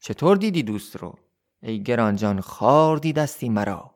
چطور 0.00 0.36
دیدی 0.36 0.62
دوست 0.62 0.96
رو؟ 0.96 1.14
ای 1.62 1.82
گرانجان 1.82 2.40
خار 2.40 2.96
دیدستی 2.96 3.48
مرا. 3.48 3.94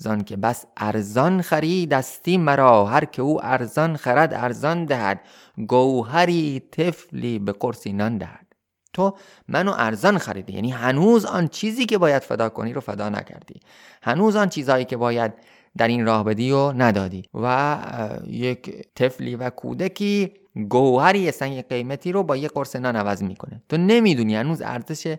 زان 0.00 0.24
که 0.24 0.36
بس 0.36 0.64
ارزان 0.76 1.42
خریدستی 1.42 2.38
مرا 2.38 2.86
هر 2.86 3.04
که 3.04 3.22
او 3.22 3.44
ارزان 3.44 3.96
خرد 3.96 4.34
ارزان 4.34 4.84
دهد. 4.84 5.20
گوهری 5.68 6.60
طفلی 6.60 7.38
به 7.38 7.52
قرصی 7.52 7.92
نان 7.92 8.18
دهد. 8.18 8.46
تو 8.92 9.16
منو 9.48 9.74
ارزان 9.78 10.18
خریدی 10.18 10.52
یعنی 10.52 10.70
هنوز 10.70 11.24
آن 11.24 11.48
چیزی 11.48 11.86
که 11.86 11.98
باید 11.98 12.22
فدا 12.22 12.48
کنی 12.48 12.72
رو 12.72 12.80
فدا 12.80 13.08
نکردی. 13.08 13.60
هنوز 14.02 14.36
آن 14.36 14.48
چیزهایی 14.48 14.84
که 14.84 14.96
باید 14.96 15.32
در 15.76 15.88
این 15.88 16.06
راه 16.06 16.24
بدی 16.24 16.52
و 16.52 16.72
ندادی. 16.72 17.22
و 17.34 17.78
یک 18.26 18.86
طفلی 18.94 19.36
و 19.36 19.50
کودکی 19.50 20.39
گوهری 20.54 21.30
سنگ 21.30 21.68
قیمتی 21.68 22.12
رو 22.12 22.22
با 22.22 22.36
یه 22.36 22.48
قرص 22.48 22.76
نان 22.76 22.96
عوض 22.96 23.22
می‌کنه. 23.22 23.62
تو 23.68 23.76
نمی‌دونی 23.76 24.36
هنوز 24.36 24.62
ارزش 24.62 25.16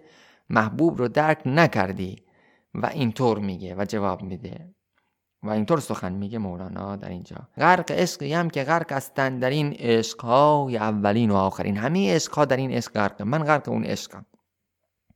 محبوب 0.49 0.97
رو 0.97 1.07
درک 1.07 1.41
نکردی 1.45 2.23
و 2.73 2.85
اینطور 2.85 3.39
میگه 3.39 3.75
و 3.75 3.85
جواب 3.85 4.21
میده. 4.21 4.73
و 5.43 5.49
اینطور 5.49 5.79
سخن 5.79 6.13
میگه 6.13 6.37
مولانا 6.37 6.95
در 6.95 7.09
اینجا. 7.09 7.47
غرق 7.57 7.91
عشقی 7.91 8.33
هم 8.33 8.49
که 8.49 8.63
غرق 8.63 8.91
هستن 8.91 9.39
در 9.39 9.49
این 9.49 9.73
عشقهای 9.73 10.77
اولین 10.77 11.31
و 11.31 11.35
آخرین. 11.35 11.77
همه 11.77 12.15
عشقها 12.15 12.45
در 12.45 12.57
این 12.57 12.71
عشق 12.71 12.91
غرق 12.91 13.21
من 13.21 13.43
غرق 13.43 13.69
اون 13.69 13.83
عشقم. 13.83 14.25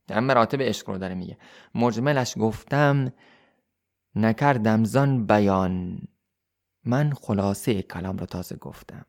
در 0.06 0.20
مراتب 0.20 0.62
عشق 0.62 0.90
رو 0.90 0.98
داره 0.98 1.14
میگه. 1.14 1.38
مجملش 1.74 2.34
گفتم 2.40 3.12
نکردم 4.14 4.84
زان 4.84 5.26
بیان. 5.26 5.98
من 6.84 7.12
خلاصه 7.12 7.82
کلام 7.82 8.16
رو 8.16 8.26
تازه 8.26 8.56
گفتم. 8.56 9.06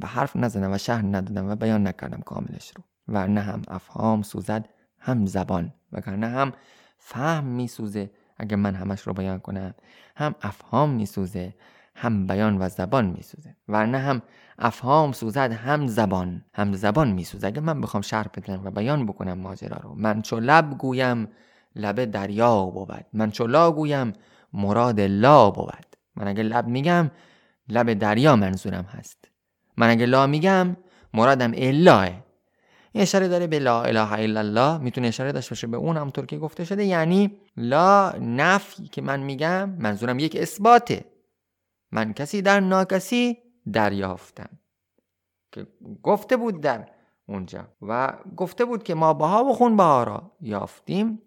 و 0.00 0.06
حرف 0.06 0.36
نزدم 0.36 0.72
و 0.72 0.78
شهر 0.78 1.04
ندادم 1.04 1.50
و 1.50 1.56
بیان 1.56 1.86
نکردم 1.86 2.20
کاملش 2.20 2.72
رو. 2.76 2.84
و 3.08 3.26
نه 3.26 3.40
هم 3.40 3.62
افهام 3.68 4.22
سوزد 4.22 4.68
هم 4.98 5.26
زبان 5.26 5.72
وگرنه 5.92 6.26
هم 6.26 6.52
فهم 6.98 7.44
میسوزه 7.44 8.10
اگر 8.36 8.56
من 8.56 8.74
همش 8.74 9.00
رو 9.00 9.12
بیان 9.12 9.38
کنم. 9.38 9.74
هم 10.16 10.34
افهام 10.42 10.90
میسوزه 10.90 11.54
هم 11.94 12.26
بیان 12.26 12.58
و 12.58 12.68
زبان 12.68 13.06
میسوزه. 13.06 13.56
نه 13.68 13.98
هم 13.98 14.22
افهام 14.58 15.12
سوزد 15.12 15.52
هم 15.52 15.86
زبان 15.86 16.44
هم 16.54 16.72
زبان 16.72 17.12
میسوزه. 17.12 17.46
اگر 17.46 17.60
من 17.60 17.80
بخوام 17.80 18.00
شرح 18.00 18.28
بدم 18.36 18.60
و 18.64 18.70
بیان 18.70 19.06
بکنم 19.06 19.38
ماجرا 19.38 19.76
رو 19.76 19.94
من 19.94 20.22
چو 20.22 20.40
لب 20.40 20.78
گویم 20.78 21.28
لب 21.76 22.04
دریا 22.04 22.64
بود. 22.64 23.06
من 23.12 23.30
چو 23.30 23.46
لا 23.46 23.72
گویم 23.72 24.12
مراد 24.52 25.00
لا 25.00 25.50
بود. 25.50 25.86
من 26.16 26.28
اگر 26.28 26.42
لب 26.42 26.66
میگم 26.66 27.10
لب 27.68 27.94
دریا 27.94 28.36
منظورم 28.36 28.84
هست. 28.84 29.28
من 29.78 29.90
اگه 29.90 30.06
لا 30.06 30.26
میگم 30.26 30.76
مرادم 31.14 31.52
الاه 31.54 32.10
اشاره 32.94 33.28
داره 33.28 33.46
به 33.46 33.58
لا 33.58 33.82
اله 33.82 34.12
الا 34.12 34.40
الله 34.40 34.78
می‌تونه 34.78 35.08
اشاره 35.08 35.32
داشته 35.32 35.50
باشه 35.50 35.66
به 35.66 35.76
اون 35.76 35.96
همونطور 35.96 36.26
که 36.26 36.38
گفته 36.38 36.64
شده 36.64 36.84
یعنی 36.84 37.38
لا 37.56 38.10
نفی 38.10 38.88
که 38.88 39.02
من 39.02 39.20
میگم 39.20 39.70
منظورم 39.70 40.18
یک 40.18 40.36
اثباته. 40.36 41.04
من 41.92 42.12
کسی 42.12 42.42
در 42.42 42.60
ناکسی 42.60 43.38
دریافتم. 43.72 44.48
که 45.52 45.66
گفته 46.02 46.36
بود 46.36 46.60
در 46.60 46.88
اونجا. 47.26 47.68
و 47.82 48.12
گفته 48.36 48.64
بود 48.64 48.82
که 48.82 48.94
ما 48.94 49.14
بها 49.14 49.44
و 49.44 49.52
خون 49.52 49.76
بها 49.76 50.04
را 50.04 50.32
یافتیم. 50.40 51.22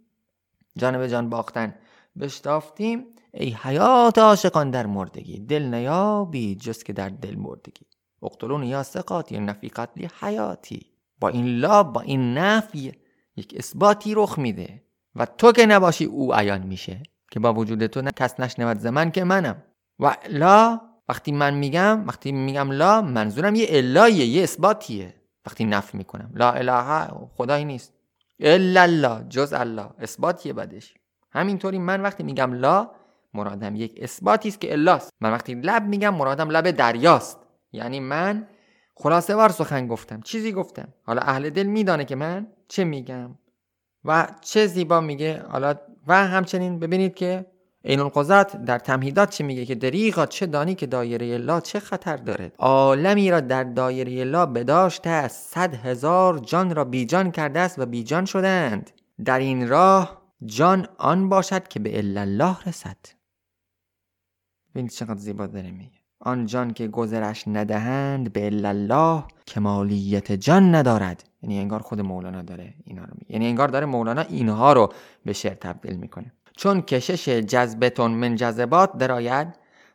جان 0.78 0.98
به 0.98 1.10
جان 1.10 1.30
باختن 1.30 1.76
بشتافتیم. 2.20 3.06
ای 3.34 3.58
حیات 3.62 4.18
عاشقان 4.18 4.72
در 4.72 4.86
مردگی 4.86 5.40
دل 5.40 5.64
نیابی 5.64 6.56
جز 6.56 6.84
که 6.84 6.94
در 6.94 7.10
دل 7.10 7.36
مردگی. 7.36 7.90
اقتلون 8.24 8.64
یا 8.64 8.84
سقاط 8.84 9.32
یا 9.32 9.40
نفی 9.40 9.70
قتلی 9.70 10.10
حیاتی. 10.20 10.86
با 11.20 11.28
این 11.28 11.58
لا 11.58 11.84
با 11.84 12.02
این 12.02 12.38
نفی 12.38 12.92
یک 13.36 13.56
اثباتی 13.58 14.14
رخ 14.16 14.40
میده. 14.40 14.84
و 15.16 15.26
تو 15.26 15.52
که 15.52 15.66
نباشی 15.66 16.06
او 16.06 16.34
عیان 16.34 16.62
میشه 16.62 17.04
که 17.32 17.40
با 17.40 17.54
وجود 17.54 17.86
تو 17.86 18.02
نه 18.02 18.12
کس 18.12 18.40
نشنود 18.40 18.80
زمن 18.80 19.12
که 19.12 19.24
منم. 19.24 19.64
و 20.00 20.16
لا 20.30 20.82
وقتی 21.10 21.32
من 21.32 21.54
میگم 21.54 22.08
وقتی 22.08 22.32
میگم 22.32 22.72
لا 22.72 23.02
منظورم 23.02 23.56
یه 23.56 23.66
الایه 23.70 24.26
یه 24.26 24.44
اثباتیه. 24.44 25.14
وقتی 25.46 25.66
نف 25.66 25.96
می‌کنم. 25.96 26.32
لا 26.34 26.52
اله 26.52 27.08
خدایی 27.38 27.66
نیست. 27.66 27.94
الا 28.40 28.82
الله 28.82 29.24
جز 29.30 29.54
الله. 29.54 29.90
اثباتیه 30.00 30.54
بدش 30.54 30.94
همینطوری 31.32 31.80
من 31.80 32.02
وقتی 32.02 32.24
میگم 32.24 32.54
لا 32.54 32.92
مرادم 33.34 33.76
یک 33.76 34.00
اثباتی 34.02 34.50
است 34.50 34.62
که 34.62 34.72
الاست 34.72 35.10
من 35.22 35.32
وقتی 35.32 35.54
لب 35.56 35.84
میگم 35.84 36.16
مرادم 36.16 36.50
لب 36.50 36.72
دریاست. 36.72 37.38
یعنی 37.72 38.00
من 38.00 38.48
خلاصه 38.96 39.36
وار 39.36 39.50
سخن 39.50 39.88
گفتم. 39.88 40.22
چیزی 40.22 40.52
گفتم. 40.52 40.94
حالا 41.04 41.22
اهل 41.22 41.50
دل 41.50 41.64
میدانه 41.64 42.06
که 42.06 42.16
من 42.16 42.48
چه 42.68 42.84
میگم. 42.84 43.38
و 44.06 44.28
چه 44.42 44.68
زیبا 44.68 45.02
میگه. 45.02 45.44
حالا 45.50 45.76
و 46.08 46.28
همچنین 46.28 46.80
ببینید 46.80 47.16
که 47.16 47.46
این 47.84 48.00
القضات 48.00 48.66
در 48.66 48.80
تمهیدات 48.80 49.30
چه 49.30 49.44
میگه 49.44 49.66
که 49.66 49.76
دریغا 49.76 50.26
چه 50.26 50.46
دانی 50.46 50.76
که 50.76 50.86
دایره 50.86 51.34
الله 51.34 51.62
چه 51.62 51.80
خطر 51.80 52.18
دارد. 52.18 52.56
عالمی 52.58 53.32
را 53.32 53.40
در 53.40 53.64
دایره 53.64 54.20
الله 54.20 54.46
بداشته 54.46 55.10
است 55.10 55.54
صد 55.54 55.74
هزار 55.74 56.40
جان 56.40 56.76
را 56.76 56.86
بیجان 56.86 57.32
کرده 57.32 57.60
است 57.60 57.80
و 57.80 57.86
بیجان 57.86 58.26
شدند. 58.26 58.92
در 59.26 59.40
این 59.40 59.68
راه 59.68 60.22
جان 60.46 60.88
آن 60.98 61.30
باشد 61.30 61.68
که 61.68 61.80
به 61.80 61.98
الله 61.98 62.58
رسد. 62.66 62.98
ببینید 64.72 64.92
چقدر 64.92 65.20
زیبا 65.20 65.48
داره 65.48 65.72
میگه. 65.72 66.01
آن 66.22 66.46
جان 66.46 66.74
که 66.74 66.88
گذرش 66.88 67.44
ندهند 67.48 68.34
به 68.34 68.46
الله 68.46 69.24
کمالیت 69.48 70.32
جان 70.32 70.76
ندارد. 70.76 71.24
یعنی 71.42 71.60
انگار 71.60 71.80
خود 71.80 72.02
مولانا 72.02 72.42
داره 72.42 72.74
اینا 72.86 73.02
رو 73.02 73.10
میگه. 73.20 73.34
یعنی 73.34 73.48
انگار 73.48 73.68
داره 73.68 73.86
مولانا 73.86 74.22
اینها 74.22 74.74
رو 74.74 74.94
به 75.26 75.34
شعر 75.34 75.54
تبدیل 75.54 75.96
می‌کنه. 75.96 76.34
چون 76.58 76.82
کشش 76.82 77.30
جذبتون 77.30 78.12
من 78.12 78.36
جذبات 78.36 78.98
دراید 78.98 79.48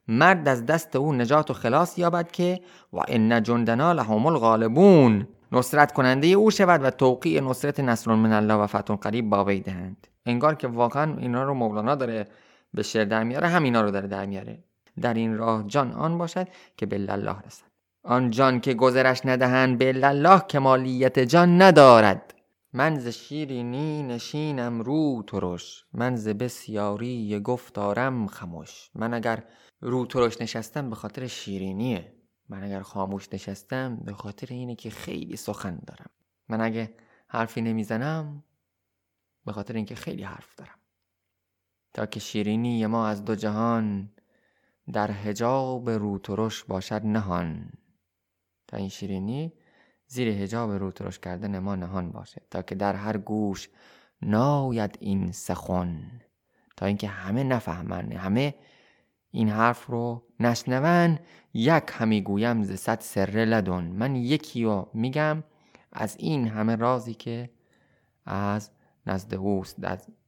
مرد 0.08 0.48
از 0.48 0.66
دست 0.66 0.96
او 0.96 1.12
نجات 1.12 1.50
و 1.50 1.54
خلاص 1.54 1.98
یابد 1.98 2.30
که 2.30 2.60
و 2.92 2.98
ان 3.08 3.42
جندنا 3.42 3.92
لهم 3.92 4.26
الغالبون. 4.26 5.28
نصرت 5.52 5.92
کننده 5.92 6.26
او 6.26 6.50
شود 6.50 6.84
و 6.84 6.90
توقیع 6.90 7.40
نصرت 7.40 7.80
نصر 7.80 8.14
من 8.14 8.32
الله 8.32 8.54
و 8.54 8.66
فتح 8.66 8.94
قریب 8.94 9.30
با 9.30 9.44
وی 9.44 9.60
دهند. 9.60 10.06
انگار 10.26 10.54
که 10.54 10.68
واقعا 10.68 11.16
اینا 11.16 11.42
رو 11.42 11.54
مولانا 11.54 11.94
داره 11.94 12.26
به 12.74 12.82
شعر 12.82 13.04
در 13.04 13.24
میاره 13.24 13.48
همینا 13.48 13.80
رو 13.80 13.90
داره 13.90 14.08
در 14.08 14.26
میاره. 14.26 14.64
در 15.00 15.14
این 15.14 15.36
راه 15.36 15.66
جان 15.66 15.92
آن 15.92 16.18
باشد 16.18 16.48
که 16.76 16.86
به 16.86 17.12
الله 17.12 17.40
رسد. 17.40 17.66
آن 18.04 18.30
جان 18.30 18.60
که 18.60 18.74
گذرش 18.74 19.20
ندهند 19.24 19.78
به 19.78 19.88
الله 19.88 20.40
کمالیت 20.40 21.18
جان 21.18 21.62
ندارد. 21.62 22.34
من 22.72 22.98
ز 22.98 23.08
شیرینی 23.08 24.02
نشینم 24.02 24.80
رو 24.80 25.22
ترش. 25.26 25.84
من 25.92 26.16
ز 26.16 26.28
بسیاری 26.28 27.40
گفتارم 27.40 28.26
خموش 28.26 28.90
من 28.94 29.14
اگر 29.14 29.44
رو 29.80 30.06
ترش 30.06 30.40
نشستم 30.40 30.90
به 30.90 30.96
خاطر 30.96 31.26
شیرینیه 31.26 32.12
من 32.48 32.62
اگر 32.62 32.80
خاموش 32.80 33.28
نشستم 33.32 33.96
به 33.96 34.12
خاطر 34.12 34.46
اینه 34.50 34.74
که 34.74 34.90
خیلی 34.90 35.36
سخن 35.36 35.78
دارم. 35.86 36.10
من 36.48 36.60
اگه 36.60 36.94
حرفی 37.28 37.60
نمی‌زنم 37.60 38.44
به 39.44 39.52
خاطر 39.52 39.74
اینکه 39.74 39.94
خیلی 39.94 40.22
حرف 40.22 40.54
دارم. 40.54 40.78
تا 41.94 42.06
که 42.06 42.20
شیرینی 42.20 42.86
ما 42.86 43.08
از 43.08 43.24
دو 43.24 43.34
جهان 43.34 44.10
در 44.92 45.10
هجاب 45.10 45.90
رو 45.90 46.18
ترش 46.18 46.64
باشد 46.64 47.00
نهان. 47.04 47.70
تا 48.66 48.76
این 48.76 48.88
شیرینی 48.88 49.52
زیر 50.06 50.28
هجاب 50.28 50.70
رو 50.70 50.90
ترش 50.90 51.18
کردن 51.18 51.58
ما 51.58 51.76
نهان 51.76 52.10
باشه. 52.10 52.42
تا 52.50 52.62
که 52.62 52.74
در 52.74 52.94
هر 52.94 53.16
گوش 53.16 53.68
ناید 54.22 54.98
این 55.00 55.32
سخن. 55.32 56.20
تا 56.76 56.86
اینکه 56.86 57.08
همه 57.08 57.44
نفهمن 57.44 58.12
همه 58.12 58.54
این 59.30 59.48
حرف 59.48 59.86
رو 59.86 60.22
نشنون. 60.40 61.18
یک 61.54 61.84
همی 61.92 62.22
گویم 62.22 62.62
ز 62.62 62.72
صد 62.72 63.00
سره 63.00 63.44
لدن. 63.44 63.84
من 63.84 64.16
یکی 64.16 64.64
رو 64.64 64.90
میگم 64.94 65.44
از 65.92 66.16
این 66.18 66.48
همه 66.48 66.76
رازی 66.76 67.14
که 67.14 67.50
از 68.24 68.70
نزد 69.06 69.34
اوست. 69.34 69.76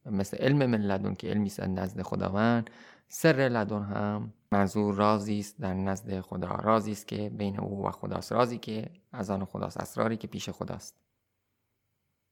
مثل 0.06 0.36
علم 0.36 0.66
من 0.66 0.80
لدن 0.80 1.14
که 1.14 1.28
علمی 1.28 1.46
است 1.46 1.60
نزد 1.60 2.02
خداوند. 2.02 2.70
سر 3.08 3.32
لدن 3.32 3.82
هم 3.82 4.32
منظور 4.52 4.94
رازی 4.94 5.38
است 5.38 5.60
در 5.60 5.74
نزد 5.74 6.20
خدا. 6.20 6.48
رازی 6.48 6.92
است 6.92 7.08
که 7.08 7.30
بین 7.30 7.60
او 7.60 7.86
و 7.86 7.90
خداست. 7.90 8.32
رازی 8.32 8.58
که 8.58 8.90
از 9.12 9.30
آن 9.30 9.44
خداست. 9.44 9.76
اسراری 9.76 10.16
که 10.16 10.28
پیش 10.28 10.50
خداست. 10.50 10.94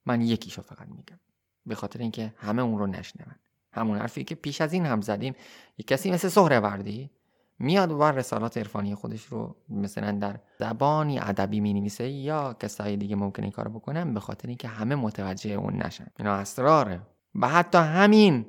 من 0.06 0.20
یکیشو 0.20 0.62
فقط 0.62 0.88
میگم. 0.88 1.20
به 1.66 1.74
خاطر 1.74 1.98
اینکه 1.98 2.34
همه 2.36 2.62
اون 2.62 2.78
رو 2.78 2.86
نشنون. 2.86 3.34
همون 3.72 3.98
حرفی 3.98 4.24
که 4.24 4.34
پیش 4.34 4.60
از 4.60 4.72
این 4.72 4.86
هم 4.86 5.00
زدیم. 5.00 5.34
یک 5.78 5.86
کسی 5.86 6.10
مثل 6.10 6.28
سهروردی 6.28 7.10
میاد 7.58 7.92
و 7.92 8.02
رسالات 8.02 8.58
عرفانی 8.58 8.94
خودش 8.94 9.24
رو 9.24 9.56
مثلا 9.68 10.12
در 10.12 10.40
زبانی 10.58 11.18
ادبی 11.18 11.60
می 11.60 11.74
نویسه 11.74 12.08
یا 12.08 12.56
کسای 12.60 12.96
دیگه 12.96 13.16
ممکنه 13.16 13.44
این 13.44 13.52
کارو 13.52 13.70
بکنن 13.70 14.14
به 14.14 14.20
خاطر 14.20 14.48
اینکه 14.48 14.68
همه 14.68 14.94
متوجه 14.94 15.50
اون 15.50 15.82
نشن. 15.82 16.06
اینا 16.18 16.34
اسراره. 16.34 17.00
و 17.34 17.48
حتی 17.48 17.78
همین 17.78 18.46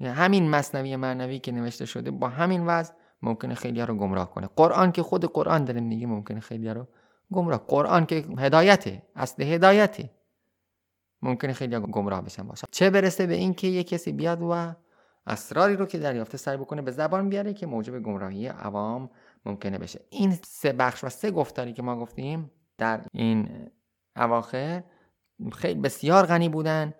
همین 0.00 0.50
مصنوی 0.50 0.96
معنوی 0.96 1.38
که 1.38 1.52
نوشته 1.52 1.86
شده 1.86 2.10
با 2.10 2.28
همین 2.28 2.66
وضع 2.66 2.94
ممکنه 3.22 3.54
خیلی 3.54 3.82
رو 3.82 3.94
گمراه 3.94 4.30
کنه. 4.30 4.48
قرآن 4.56 4.92
که 4.92 5.02
خود 5.02 5.32
قرآن 5.32 5.64
داره 5.64 5.80
میگه 5.80 6.06
ممکنه 6.06 6.40
خیلی 6.40 6.70
رو 6.70 6.86
گمراه. 7.32 7.64
قرآن 7.68 8.06
که 8.06 8.24
هدایته 8.38 9.02
اصل 9.16 9.42
هدایته. 9.42 10.10
ممکنه 11.22 11.52
خیلی 11.52 11.78
گمراه 11.78 12.22
بشن 12.22 12.42
باشه. 12.42 12.66
چه 12.70 12.90
برسه 12.90 13.26
به 13.26 13.34
اینکه 13.34 13.66
یه 13.66 13.84
کسی 13.84 14.12
بیاد 14.12 14.42
و 14.42 14.74
اسراری 15.26 15.76
رو 15.76 15.86
که 15.86 15.98
دریافته 15.98 16.38
سعی 16.38 16.56
بکنه 16.56 16.82
به 16.82 16.90
زبان 16.90 17.28
بیاره 17.28 17.54
که 17.54 17.66
موجب 17.66 18.02
گمراهی 18.02 18.46
عوام 18.46 19.10
ممکنه 19.44 19.78
بشه. 19.78 20.00
این 20.10 20.38
سه 20.42 20.72
بخش 20.72 21.04
و 21.04 21.08
سه 21.08 21.30
گفتاری 21.30 21.72
که 21.72 21.82
ما 21.82 21.96
گفتیم 21.96 22.50
در 22.78 23.00
این 23.12 23.48
اواخر 24.16 24.82
خیلی 25.52 25.80
بسیار 25.80 26.26
غنی 26.26 26.48
بودن 26.48 26.94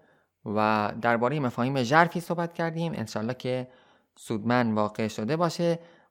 و 0.45 0.93
درباره 1.01 1.41
مفاهیم 1.41 1.83
ژرفی 1.83 2.21
صحبت 2.21 2.53
کردیم. 2.53 2.93
انشالله 2.95 3.35
که 3.35 3.69
سودمن 4.17 4.75
واقع 4.75 5.09
شده 5.09 5.37
باشه. 5.37 5.79